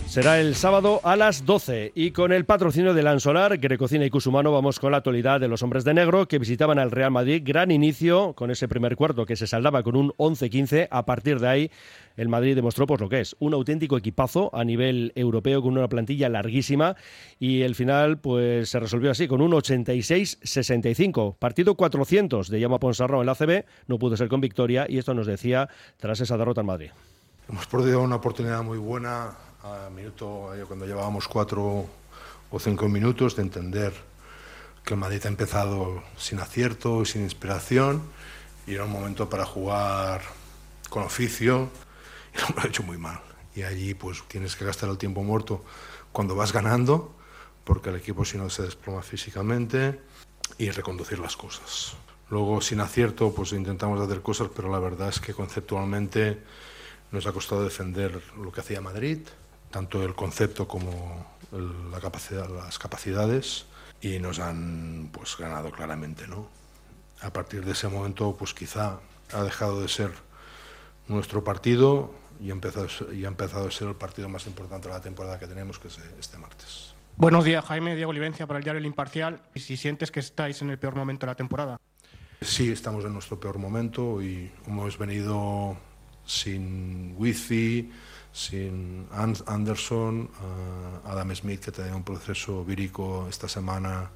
Será 0.08 0.40
el 0.40 0.56
sábado 0.56 1.02
a 1.04 1.18
las 1.18 1.46
12 1.46 1.92
y 1.94 2.12
con 2.12 2.32
el 2.32 2.46
patrocinio 2.46 2.94
de 2.94 3.04
Lansolar, 3.04 3.58
Grecocina 3.58 4.06
y 4.06 4.10
Cusumano 4.10 4.54
vamos 4.54 4.80
con 4.80 4.92
la 4.92 5.00
actualidad 5.00 5.42
de 5.42 5.50
los 5.50 5.62
hombres 5.64 5.84
de 5.84 5.94
negro 5.94 6.30
que 6.30 6.40
visitaban 6.40 6.80
al 6.80 6.92
Real 6.92 7.12
Madrid. 7.12 7.42
Gran 7.44 7.72
inicio 7.72 8.34
con 8.34 8.50
ese 8.50 8.70
primer 8.70 8.96
cuarto 8.96 9.26
que 9.26 9.36
se 9.36 9.48
saldaba 9.48 9.84
con 9.84 9.98
un 9.98 10.14
11-15. 10.14 10.88
A 10.90 11.06
partir 11.06 11.40
de 11.40 11.48
ahí 11.50 11.72
el 12.16 12.30
Madrid 12.30 12.56
demostró 12.56 12.88
pues 12.88 13.02
lo 13.02 13.10
que 13.10 13.20
es, 13.20 13.36
un 13.40 13.54
auténtico 13.54 13.98
equipazo 13.98 14.50
a 14.56 14.64
nivel 14.64 15.12
europeo 15.14 15.62
con 15.62 15.78
una 15.78 15.90
plantilla 15.90 16.30
larguísima 16.30 16.96
y 17.38 17.62
el 17.62 17.76
final 17.76 18.18
pues 18.18 18.70
se 18.70 18.80
resolvió 18.80 19.12
así 19.12 19.28
con 19.28 19.42
un 19.42 19.52
86-65. 19.52 21.36
Partido 21.36 21.76
400 21.76 22.50
de 22.50 22.60
Llama 22.60 22.80
Ponsarro 22.80 23.20
en 23.20 23.26
la 23.26 23.34
ACB, 23.34 23.66
no 23.88 24.00
pudo 24.00 24.16
ser 24.16 24.30
con 24.30 24.40
victoria 24.40 24.88
y 24.90 25.00
esto 25.00 25.14
nos 25.14 25.28
decía 25.28 25.70
tras 25.98 26.22
esa 26.22 26.38
derrota 26.38 26.62
en 26.62 26.68
Madrid. 26.68 26.90
Hemos 27.50 27.68
perdido 27.68 28.02
una 28.02 28.16
oportunidad 28.16 28.64
muy 28.64 28.78
buena 28.78 29.47
a 29.64 29.90
minuto, 29.90 30.52
cuando 30.68 30.86
llevábamos 30.86 31.28
cuatro 31.28 31.86
o 32.52 32.60
cinco 32.60 32.88
minutos, 32.88 33.36
de 33.36 33.42
entender 33.42 33.94
que 34.84 34.94
el 34.94 35.00
Madrid 35.00 35.22
ha 35.26 35.28
empezado 35.28 36.04
sin 36.18 36.40
acierto 36.40 37.02
y 37.02 37.06
sin 37.06 37.24
inspiración 37.24 38.02
y 38.66 38.76
era 38.76 38.86
un 38.86 38.92
momento 38.92 39.30
para 39.30 39.46
jugar 39.46 40.22
con 40.90 41.04
oficio 41.04 41.70
y 42.34 42.40
lo 42.40 42.48
hemos 42.50 42.66
hecho 42.66 42.84
muy 42.84 42.98
mal. 42.98 43.20
Y 43.56 43.64
allí 43.64 43.94
pues 43.94 44.24
tienes 44.28 44.56
que 44.56 44.66
gastar 44.66 44.90
el 44.90 44.98
tiempo 44.98 45.24
muerto 45.24 45.64
cuando 46.12 46.36
vas 46.36 46.54
ganando, 46.54 47.14
porque 47.64 47.90
el 47.90 47.96
equipo 47.96 48.24
si 48.24 48.38
no 48.38 48.50
se 48.50 48.64
desploma 48.64 49.02
físicamente 49.02 50.00
y 50.58 50.70
reconducir 50.70 51.20
las 51.20 51.36
cosas. 51.36 51.96
Luego 52.30 52.62
sin 52.62 52.80
acierto 52.80 53.34
pues 53.34 53.52
intentamos 53.54 54.00
hacer 54.00 54.22
cosas, 54.22 54.50
pero 54.56 54.72
la 54.72 54.80
verdad 54.80 55.10
es 55.10 55.20
que 55.20 55.34
conceptualmente 55.34 56.42
nos 57.12 57.26
ha 57.26 57.32
costado 57.32 57.64
defender 57.64 58.22
lo 58.38 58.52
que 58.52 58.62
hacía 58.62 58.80
Madrid 58.80 59.20
tanto 59.72 60.04
el 60.04 60.16
concepto 60.16 60.68
como 60.68 61.26
el- 61.52 61.92
la 61.92 62.00
capacidad, 62.00 62.48
las 62.50 62.78
capacidades 62.80 63.66
y 64.02 64.20
nos 64.20 64.40
han 64.40 65.10
pues 65.12 65.38
ganado 65.38 65.72
claramente, 65.72 66.28
¿no? 66.28 66.48
A 67.22 67.32
partir 67.34 67.66
de 67.66 67.72
ese 67.72 67.88
momento, 67.88 68.36
pues 68.38 68.54
quizá 68.54 69.00
ha 69.34 69.42
dejado 69.44 69.82
de 69.82 69.88
ser 69.88 70.12
nuestro 71.08 71.44
partido 71.44 72.14
y 72.40 72.50
ha 72.50 72.54
empezado, 72.54 72.88
y 73.14 73.26
ha 73.26 73.28
empezado 73.28 73.68
a 73.68 73.72
ser 73.72 73.88
el 73.88 73.96
partido 73.96 74.30
más 74.30 74.46
importante 74.46 74.88
de 74.88 74.94
la 74.94 75.02
temporada 75.02 75.40
que 75.40 75.48
tenemos, 75.48 75.80
que 75.80 75.88
es 75.88 75.98
este 76.20 76.38
martes. 76.38 76.94
Buenos 77.16 77.44
días, 77.46 77.66
Jaime. 77.66 77.96
Diego 77.96 78.12
Olivencia 78.12 78.46
para 78.46 78.60
el 78.60 78.64
diario 78.64 78.78
El 78.80 78.86
Imparcial. 78.86 79.42
Y 79.56 79.60
si 79.62 79.76
sientes 79.76 80.12
que 80.12 80.20
estáis 80.20 80.62
en 80.62 80.70
el 80.70 80.78
peor 80.78 80.96
momento 80.96 81.26
de 81.26 81.32
la 81.32 81.36
temporada. 81.36 81.80
Sí, 82.42 82.72
estamos 82.72 83.04
en 83.06 83.14
nuestro 83.14 83.40
peor 83.40 83.58
momento 83.58 84.22
y 84.22 84.52
hemos 84.68 85.00
venido 85.00 85.76
sin 86.28 87.16
Wifi, 87.18 87.92
sin 88.38 89.08
An- 89.12 89.36
Anderson, 89.48 90.30
eh, 90.30 91.10
Adam 91.10 91.34
Smith, 91.36 91.62
que 91.66 91.72
tenía 91.72 91.96
un 91.96 92.04
proceso 92.04 92.64
vírico 92.64 93.26
esta 93.28 93.50
semana 93.50 94.12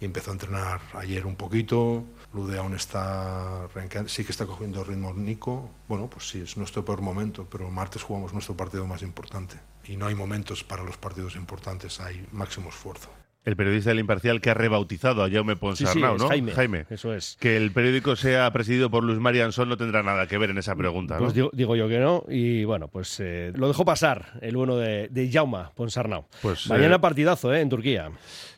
y 0.00 0.06
empezó 0.06 0.30
a 0.30 0.34
entrenar 0.34 0.80
ayer 0.94 1.26
un 1.26 1.36
poquito. 1.36 2.04
Lude 2.32 2.56
aún 2.58 2.74
está, 2.74 3.68
sí 4.06 4.24
que 4.24 4.32
está 4.32 4.46
cogiendo 4.46 4.84
ritmo 4.84 5.12
Nico. 5.12 5.68
Bueno, 5.86 6.08
pues 6.08 6.28
sí, 6.30 6.40
es 6.40 6.56
nuestro 6.56 6.82
peor 6.84 7.02
momento, 7.02 7.46
pero 7.50 7.70
martes 7.70 8.02
jugamos 8.02 8.32
nuestro 8.32 8.56
partido 8.56 8.86
más 8.86 9.02
importante. 9.02 9.56
Y 9.84 9.96
no 9.96 10.06
hay 10.06 10.14
momentos 10.14 10.64
para 10.64 10.82
los 10.82 10.96
partidos 10.96 11.36
importantes, 11.36 12.00
hay 12.00 12.26
máximo 12.32 12.70
esfuerzo. 12.70 13.10
El 13.44 13.56
periodista 13.56 13.90
del 13.90 14.00
Imparcial 14.00 14.40
que 14.40 14.50
ha 14.50 14.54
rebautizado 14.54 15.22
a 15.22 15.30
Jaume 15.30 15.56
Ponsarnau, 15.56 16.16
es 16.16 16.22
¿no? 16.22 16.28
Jaime, 16.54 16.86
eso 16.90 17.14
es. 17.14 17.36
Que 17.40 17.56
el 17.56 17.70
periódico 17.72 18.14
sea 18.16 18.50
presidido 18.52 18.90
por 18.90 19.04
Luis 19.04 19.18
Marianson 19.18 19.68
no 19.68 19.76
tendrá 19.76 20.02
nada 20.02 20.26
que 20.26 20.36
ver 20.36 20.50
en 20.50 20.58
esa 20.58 20.76
pregunta, 20.76 21.14
¿no? 21.14 21.20
Pues 21.20 21.34
digo, 21.34 21.50
digo 21.52 21.76
yo 21.76 21.88
que 21.88 21.98
no, 21.98 22.24
y 22.28 22.64
bueno, 22.64 22.88
pues 22.88 23.18
eh, 23.20 23.52
lo 23.54 23.68
dejó 23.68 23.84
pasar 23.84 24.38
el 24.42 24.56
bueno 24.56 24.76
de, 24.76 25.08
de 25.08 25.30
Jaume 25.30 25.64
Ponsarnau. 25.74 26.26
Pues, 26.42 26.68
Mañana 26.68 26.96
eh, 26.96 26.98
partidazo, 26.98 27.54
¿eh? 27.54 27.60
En 27.60 27.68
Turquía. 27.68 28.10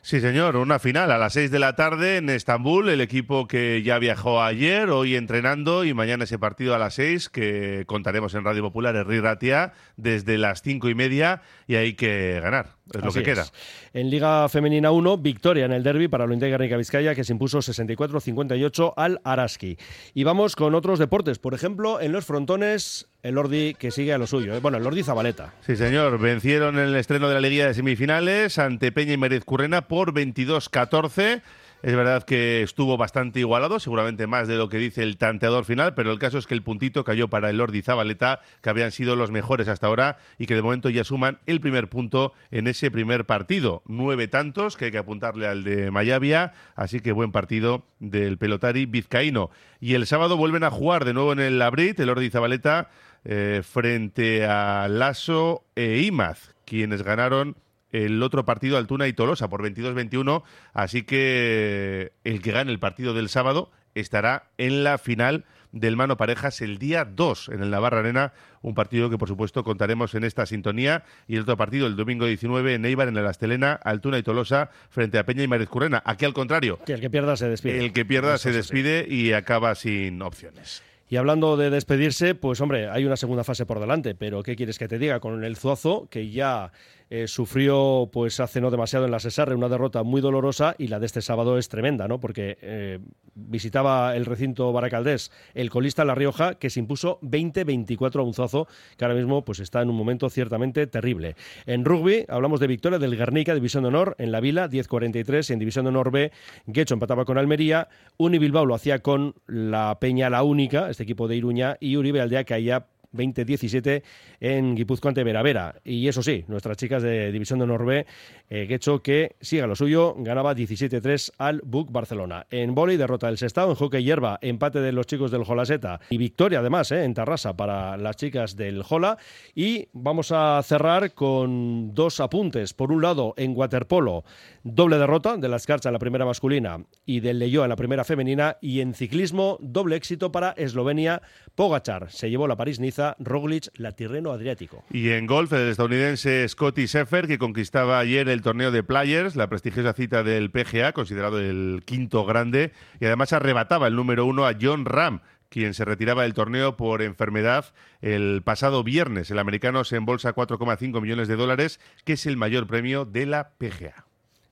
Sí, 0.03 0.19
señor, 0.19 0.55
una 0.55 0.79
final 0.79 1.11
a 1.11 1.19
las 1.19 1.33
6 1.33 1.51
de 1.51 1.59
la 1.59 1.75
tarde 1.75 2.17
en 2.17 2.27
Estambul, 2.27 2.89
el 2.89 3.01
equipo 3.01 3.47
que 3.47 3.83
ya 3.83 3.99
viajó 3.99 4.41
ayer, 4.41 4.89
hoy 4.89 5.15
entrenando 5.15 5.85
y 5.85 5.93
mañana 5.93 6.23
ese 6.23 6.39
partido 6.39 6.73
a 6.73 6.79
las 6.79 6.95
6 6.95 7.29
que 7.29 7.83
contaremos 7.85 8.33
en 8.33 8.43
Radio 8.43 8.63
Popular, 8.63 8.95
Herri 8.95 9.19
Ratia, 9.19 9.73
desde 9.97 10.39
las 10.39 10.63
cinco 10.63 10.89
y 10.89 10.95
media 10.95 11.43
y 11.67 11.75
hay 11.75 11.93
que 11.93 12.39
ganar, 12.41 12.77
es 12.91 13.03
lo 13.03 13.11
que 13.11 13.21
queda. 13.21 13.45
En 13.93 14.09
Liga 14.09 14.49
Femenina 14.49 14.89
1, 14.89 15.19
victoria 15.19 15.65
en 15.65 15.71
el 15.71 15.83
derby 15.83 16.07
para 16.07 16.23
Olympique 16.23 16.49
Garnica 16.49 16.77
Vizcaya, 16.77 17.13
que 17.13 17.23
se 17.23 17.33
impuso 17.33 17.59
64-58 17.59 18.93
al 18.97 19.21
Araski. 19.23 19.77
Y 20.15 20.23
vamos 20.23 20.55
con 20.55 20.73
otros 20.73 20.97
deportes. 20.97 21.37
Por 21.37 21.53
ejemplo, 21.53 22.01
en 22.01 22.11
los 22.11 22.25
frontones, 22.25 23.10
el 23.23 23.35
Lordi 23.35 23.73
que 23.75 23.91
sigue 23.91 24.13
a 24.13 24.17
lo 24.17 24.27
suyo. 24.27 24.55
¿eh? 24.55 24.59
Bueno, 24.59 24.77
el 24.77 24.83
Lordi 24.83 25.03
Zabaleta. 25.03 25.53
Sí, 25.61 25.75
señor. 25.75 26.19
Vencieron 26.19 26.77
en 26.79 26.85
el 26.85 26.95
estreno 26.95 27.27
de 27.27 27.35
la 27.35 27.41
Liga 27.41 27.67
de 27.67 27.73
Semifinales 27.73 28.57
ante 28.59 28.91
Peña 28.91 29.13
y 29.13 29.17
Mérez 29.17 29.43
Currena 29.45 29.87
por 29.87 30.13
22-14. 30.13 31.41
Es 31.83 31.95
verdad 31.95 32.23
que 32.23 32.61
estuvo 32.61 32.95
bastante 32.95 33.39
igualado, 33.39 33.79
seguramente 33.79 34.27
más 34.27 34.47
de 34.47 34.55
lo 34.55 34.69
que 34.69 34.77
dice 34.77 35.01
el 35.01 35.17
tanteador 35.17 35.65
final, 35.65 35.95
pero 35.95 36.11
el 36.11 36.19
caso 36.19 36.37
es 36.37 36.45
que 36.45 36.53
el 36.53 36.61
puntito 36.61 37.03
cayó 37.03 37.27
para 37.27 37.49
el 37.49 37.57
Lordi 37.57 37.81
Zabaleta, 37.81 38.41
que 38.61 38.69
habían 38.69 38.91
sido 38.91 39.15
los 39.15 39.31
mejores 39.31 39.67
hasta 39.67 39.87
ahora 39.87 40.19
y 40.37 40.45
que 40.45 40.53
de 40.53 40.61
momento 40.61 40.89
ya 40.89 41.03
suman 41.03 41.39
el 41.47 41.59
primer 41.59 41.89
punto 41.89 42.33
en 42.51 42.67
ese 42.67 42.91
primer 42.91 43.25
partido. 43.25 43.81
Nueve 43.87 44.27
tantos, 44.27 44.77
que 44.77 44.85
hay 44.85 44.91
que 44.91 44.99
apuntarle 44.99 45.47
al 45.47 45.63
de 45.63 45.89
Mayavia, 45.89 46.53
así 46.75 46.99
que 46.99 47.13
buen 47.13 47.31
partido 47.31 47.83
del 47.99 48.37
pelotari 48.37 48.85
vizcaíno. 48.85 49.49
Y 49.79 49.95
el 49.95 50.05
sábado 50.05 50.37
vuelven 50.37 50.63
a 50.63 50.69
jugar 50.69 51.03
de 51.03 51.15
nuevo 51.15 51.33
en 51.33 51.39
el 51.39 51.57
Labrit, 51.57 51.99
el 51.99 52.07
Lordi 52.07 52.29
Zabaleta, 52.29 52.89
eh, 53.23 53.61
frente 53.63 54.45
a 54.45 54.87
Lasso 54.89 55.63
e 55.75 56.01
Imaz, 56.01 56.55
quienes 56.65 57.03
ganaron 57.03 57.55
el 57.91 58.23
otro 58.23 58.45
partido 58.45 58.77
Altuna 58.77 59.07
y 59.07 59.13
Tolosa 59.13 59.49
por 59.49 59.61
22-21, 59.63 60.43
así 60.73 61.03
que 61.03 62.13
el 62.23 62.41
que 62.41 62.51
gane 62.51 62.71
el 62.71 62.79
partido 62.79 63.13
del 63.13 63.29
sábado 63.29 63.71
estará 63.95 64.49
en 64.57 64.83
la 64.83 64.97
final 64.97 65.45
del 65.73 65.95
mano 65.95 66.17
parejas 66.17 66.61
el 66.61 66.77
día 66.77 67.05
2 67.05 67.49
en 67.49 67.63
el 67.63 67.69
Navarra 67.69 67.99
Arena, 67.99 68.33
un 68.61 68.73
partido 68.75 69.09
que 69.09 69.17
por 69.17 69.27
supuesto 69.27 69.63
contaremos 69.63 70.15
en 70.15 70.23
esta 70.23 70.45
sintonía 70.45 71.03
y 71.27 71.35
el 71.35 71.41
otro 71.43 71.57
partido 71.57 71.87
el 71.87 71.95
domingo 71.95 72.25
19 72.25 72.73
en 72.75 72.85
Eibar 72.85 73.07
en 73.07 73.17
el 73.17 73.25
Astelena, 73.25 73.73
Altuna 73.73 74.17
y 74.17 74.23
Tolosa 74.23 74.69
frente 74.89 75.17
a 75.17 75.25
Peña 75.25 75.43
y 75.43 75.47
María 75.47 75.67
Currena. 75.67 76.01
Aquí 76.05 76.25
al 76.25 76.33
contrario, 76.33 76.79
Que 76.85 76.93
el 76.93 77.01
que 77.01 77.09
pierda 77.09 77.37
se 77.37 77.49
despide. 77.49 77.83
el 77.83 77.93
que 77.93 78.05
pierda 78.05 78.35
Eso 78.35 78.49
se 78.49 78.51
despide 78.53 79.05
y 79.07 79.33
acaba 79.33 79.75
sin 79.75 80.21
opciones. 80.21 80.83
Y 81.11 81.17
hablando 81.17 81.57
de 81.57 81.69
despedirse, 81.69 82.35
pues 82.35 82.61
hombre, 82.61 82.87
hay 82.87 83.03
una 83.03 83.17
segunda 83.17 83.43
fase 83.43 83.65
por 83.65 83.81
delante, 83.81 84.15
pero 84.15 84.43
¿qué 84.43 84.55
quieres 84.55 84.79
que 84.79 84.87
te 84.87 84.97
diga? 84.97 85.19
Con 85.19 85.43
el 85.43 85.57
Zuazo, 85.57 86.07
que 86.09 86.29
ya 86.29 86.71
eh, 87.11 87.27
sufrió 87.27 88.09
pues 88.09 88.39
hace 88.39 88.61
no 88.61 88.71
demasiado 88.71 89.03
en 89.03 89.11
la 89.11 89.19
Cesarre 89.19 89.53
una 89.53 89.67
derrota 89.67 90.01
muy 90.03 90.21
dolorosa 90.21 90.75
y 90.77 90.87
la 90.87 90.97
de 90.97 91.07
este 91.07 91.21
sábado 91.21 91.57
es 91.57 91.67
tremenda, 91.67 92.07
¿no? 92.07 92.21
Porque 92.21 92.57
eh, 92.61 92.99
visitaba 93.35 94.15
el 94.15 94.25
recinto 94.25 94.71
Baracaldés 94.71 95.29
el 95.53 95.69
colista 95.69 96.05
La 96.05 96.15
Rioja, 96.15 96.55
que 96.55 96.69
se 96.69 96.79
impuso 96.79 97.19
20-24 97.21 98.21
a 98.21 98.23
un 98.23 98.33
Zuazo, 98.33 98.65
que 98.95 99.03
ahora 99.03 99.15
mismo 99.15 99.43
pues 99.43 99.59
está 99.59 99.81
en 99.81 99.89
un 99.89 99.97
momento 99.97 100.29
ciertamente 100.29 100.87
terrible. 100.87 101.35
En 101.65 101.83
rugby 101.83 102.23
hablamos 102.29 102.61
de 102.61 102.67
victoria 102.67 102.97
del 102.97 103.17
Guernica, 103.17 103.53
División 103.53 103.83
de 103.83 103.89
Honor, 103.89 104.15
en 104.17 104.31
la 104.31 104.39
Vila, 104.39 104.69
10-43, 104.69 105.49
y 105.49 105.53
en 105.53 105.59
División 105.59 105.83
de 105.83 105.89
Honor 105.89 106.11
B, 106.11 106.31
Guecho 106.65 106.93
empataba 106.93 107.25
con 107.25 107.37
Almería, 107.37 107.89
Uni 108.15 108.39
Bilbao 108.39 108.65
lo 108.65 108.73
hacía 108.73 108.99
con 108.99 109.35
la 109.47 109.97
Peña 109.99 110.29
La 110.29 110.43
Única, 110.43 110.89
este 110.89 111.03
equipo 111.03 111.27
de 111.27 111.35
Iruña, 111.35 111.75
y 111.81 111.97
Uribe 111.97 112.21
Aldea 112.21 112.45
caía 112.45 112.85
20-17 113.13 114.03
en 114.39 114.75
Guipúzcoa 114.75 115.09
ante 115.09 115.23
Veravera. 115.23 115.75
Y 115.83 116.07
eso 116.07 116.23
sí, 116.23 116.45
nuestras 116.47 116.77
chicas 116.77 117.03
de 117.03 117.31
División 117.31 117.59
de 117.59 117.67
Norbe, 117.67 118.05
eh, 118.53 118.67
que 119.01 119.35
siga 119.39 119.65
lo 119.65 119.77
suyo, 119.77 120.13
ganaba 120.17 120.53
17-3 120.53 121.31
al 121.37 121.61
Buc 121.63 121.89
Barcelona. 121.89 122.47
En 122.49 122.75
vóley, 122.75 122.97
derrota 122.97 123.27
del 123.27 123.37
Sestao, 123.37 123.69
en 123.69 123.75
hockey 123.75 124.03
hierba, 124.03 124.39
empate 124.41 124.81
de 124.81 124.91
los 124.91 125.07
chicos 125.07 125.31
del 125.31 125.45
Jolaseta 125.45 126.01
y 126.09 126.17
victoria 126.17 126.59
además 126.59 126.91
eh, 126.91 127.05
en 127.05 127.13
Tarrasa 127.13 127.55
para 127.55 127.95
las 127.95 128.17
chicas 128.17 128.57
del 128.57 128.83
Jola. 128.83 129.17
Y 129.55 129.87
vamos 129.93 130.33
a 130.33 130.61
cerrar 130.63 131.13
con 131.13 131.93
dos 131.93 132.19
apuntes. 132.19 132.73
Por 132.73 132.91
un 132.91 133.01
lado, 133.01 133.33
en 133.37 133.55
waterpolo, 133.55 134.25
doble 134.63 134.97
derrota 134.97 135.37
de 135.37 135.47
la 135.47 135.55
Escarcha 135.55 135.87
en 135.87 135.93
la 135.93 135.99
primera 135.99 136.25
masculina 136.25 136.83
y 137.05 137.21
del 137.21 137.39
Leyó 137.39 137.63
en 137.63 137.69
la 137.69 137.77
primera 137.77 138.03
femenina. 138.03 138.57
Y 138.59 138.81
en 138.81 138.93
ciclismo, 138.93 139.59
doble 139.61 139.95
éxito 139.95 140.33
para 140.33 140.51
Eslovenia. 140.51 141.21
Pogachar 141.55 142.11
se 142.11 142.29
llevó 142.29 142.49
la 142.49 142.57
París-Niza, 142.57 143.15
Roglic 143.19 143.69
la 143.77 143.93
Tirreno 143.93 144.31
Adriático. 144.31 144.83
Y 144.91 145.09
en 145.11 145.25
golf, 145.25 145.53
el 145.53 145.69
estadounidense 145.69 146.45
Scotty 146.49 146.87
Scheffler, 146.87 147.27
que 147.27 147.37
conquistaba 147.37 147.97
ayer 147.99 148.27
el 148.41 148.43
torneo 148.43 148.71
de 148.71 148.81
Players, 148.81 149.35
la 149.35 149.49
prestigiosa 149.49 149.93
cita 149.93 150.23
del 150.23 150.49
PGA, 150.49 150.93
considerado 150.93 151.39
el 151.39 151.83
quinto 151.85 152.25
grande, 152.25 152.71
y 152.99 153.05
además 153.05 153.33
arrebataba 153.33 153.85
el 153.85 153.95
número 153.95 154.25
uno 154.25 154.47
a 154.47 154.55
John 154.59 154.85
Ram, 154.85 155.21
quien 155.49 155.75
se 155.75 155.85
retiraba 155.85 156.23
del 156.23 156.33
torneo 156.33 156.75
por 156.75 157.03
enfermedad 157.03 157.65
el 158.01 158.41
pasado 158.43 158.83
viernes. 158.83 159.29
El 159.29 159.37
americano 159.37 159.83
se 159.83 159.97
embolsa 159.97 160.33
4,5 160.33 160.99
millones 161.01 161.27
de 161.27 161.35
dólares, 161.35 161.79
que 162.03 162.13
es 162.13 162.25
el 162.25 162.35
mayor 162.35 162.65
premio 162.65 163.05
de 163.05 163.27
la 163.27 163.51
PGA. 163.59 164.10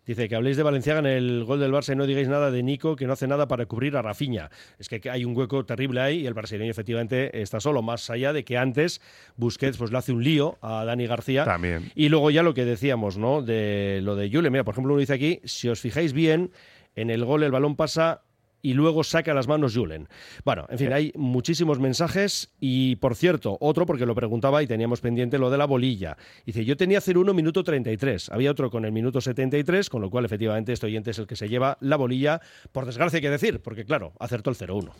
Dice 0.09 0.27
que 0.27 0.35
habléis 0.35 0.57
de 0.57 0.63
Valenciaga 0.63 1.01
en 1.01 1.05
el 1.05 1.43
gol 1.43 1.59
del 1.59 1.71
Barça 1.71 1.93
y 1.93 1.95
no 1.95 2.07
digáis 2.07 2.27
nada 2.27 2.49
de 2.49 2.63
Nico, 2.63 2.95
que 2.95 3.05
no 3.05 3.13
hace 3.13 3.27
nada 3.27 3.47
para 3.47 3.67
cubrir 3.67 3.95
a 3.95 4.01
Rafiña. 4.01 4.49
Es 4.79 4.89
que 4.89 5.07
hay 5.07 5.23
un 5.23 5.37
hueco 5.37 5.63
terrible 5.65 6.01
ahí 6.01 6.21
y 6.21 6.25
el 6.25 6.33
brasileño 6.33 6.71
efectivamente 6.71 7.39
está 7.39 7.59
solo, 7.59 7.83
más 7.83 8.09
allá 8.09 8.33
de 8.33 8.43
que 8.43 8.57
antes 8.57 9.01
Busquets 9.37 9.77
pues 9.77 9.91
le 9.91 9.99
hace 9.99 10.11
un 10.11 10.23
lío 10.23 10.57
a 10.63 10.83
Dani 10.83 11.05
García. 11.05 11.45
También. 11.45 11.91
Y 11.93 12.09
luego 12.09 12.31
ya 12.31 12.41
lo 12.41 12.55
que 12.55 12.65
decíamos, 12.65 13.19
¿no? 13.19 13.43
De 13.43 13.99
lo 14.01 14.15
de 14.15 14.31
Yule. 14.31 14.49
Mira, 14.49 14.63
por 14.63 14.73
ejemplo, 14.73 14.93
uno 14.95 14.99
dice 14.99 15.13
aquí, 15.13 15.41
si 15.43 15.69
os 15.69 15.79
fijáis 15.79 16.11
bien, 16.11 16.49
en 16.95 17.11
el 17.11 17.23
gol 17.23 17.43
el 17.43 17.51
balón 17.51 17.75
pasa 17.75 18.23
y 18.61 18.73
luego 18.73 19.03
saca 19.03 19.33
las 19.33 19.47
manos 19.47 19.75
Julen. 19.75 20.07
Bueno, 20.43 20.65
en 20.69 20.77
fin, 20.77 20.93
hay 20.93 21.11
muchísimos 21.15 21.79
mensajes 21.79 22.51
y, 22.59 22.95
por 22.97 23.15
cierto, 23.15 23.57
otro 23.59 23.85
porque 23.85 24.05
lo 24.05 24.15
preguntaba 24.15 24.61
y 24.63 24.67
teníamos 24.67 25.01
pendiente 25.01 25.37
lo 25.37 25.49
de 25.49 25.57
la 25.57 25.65
bolilla. 25.65 26.17
Dice, 26.45 26.65
yo 26.65 26.77
tenía 26.77 26.99
0-1 26.99 27.33
minuto 27.33 27.63
33, 27.63 28.29
había 28.29 28.51
otro 28.51 28.69
con 28.69 28.85
el 28.85 28.91
minuto 28.91 29.21
73, 29.21 29.89
con 29.89 30.01
lo 30.01 30.09
cual 30.09 30.25
efectivamente 30.25 30.73
este 30.73 30.87
oyente 30.87 31.11
es 31.11 31.19
el 31.19 31.27
que 31.27 31.35
se 31.35 31.47
lleva 31.47 31.77
la 31.81 31.95
bolilla, 31.95 32.41
por 32.71 32.85
desgracia 32.85 33.17
hay 33.17 33.21
que 33.21 33.29
decir, 33.29 33.61
porque 33.61 33.85
claro, 33.85 34.13
acertó 34.19 34.49
el 34.49 34.57
0-1. 34.57 34.91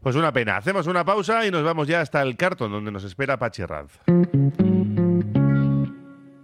Pues 0.00 0.16
una 0.16 0.32
pena. 0.32 0.56
Hacemos 0.56 0.86
una 0.86 1.04
pausa 1.04 1.46
y 1.46 1.50
nos 1.50 1.62
vamos 1.62 1.88
ya 1.88 2.00
hasta 2.00 2.22
el 2.22 2.36
cartón, 2.36 2.72
donde 2.72 2.90
nos 2.90 3.04
espera 3.04 3.38
Pachi 3.38 3.64
Ranz. 3.64 3.98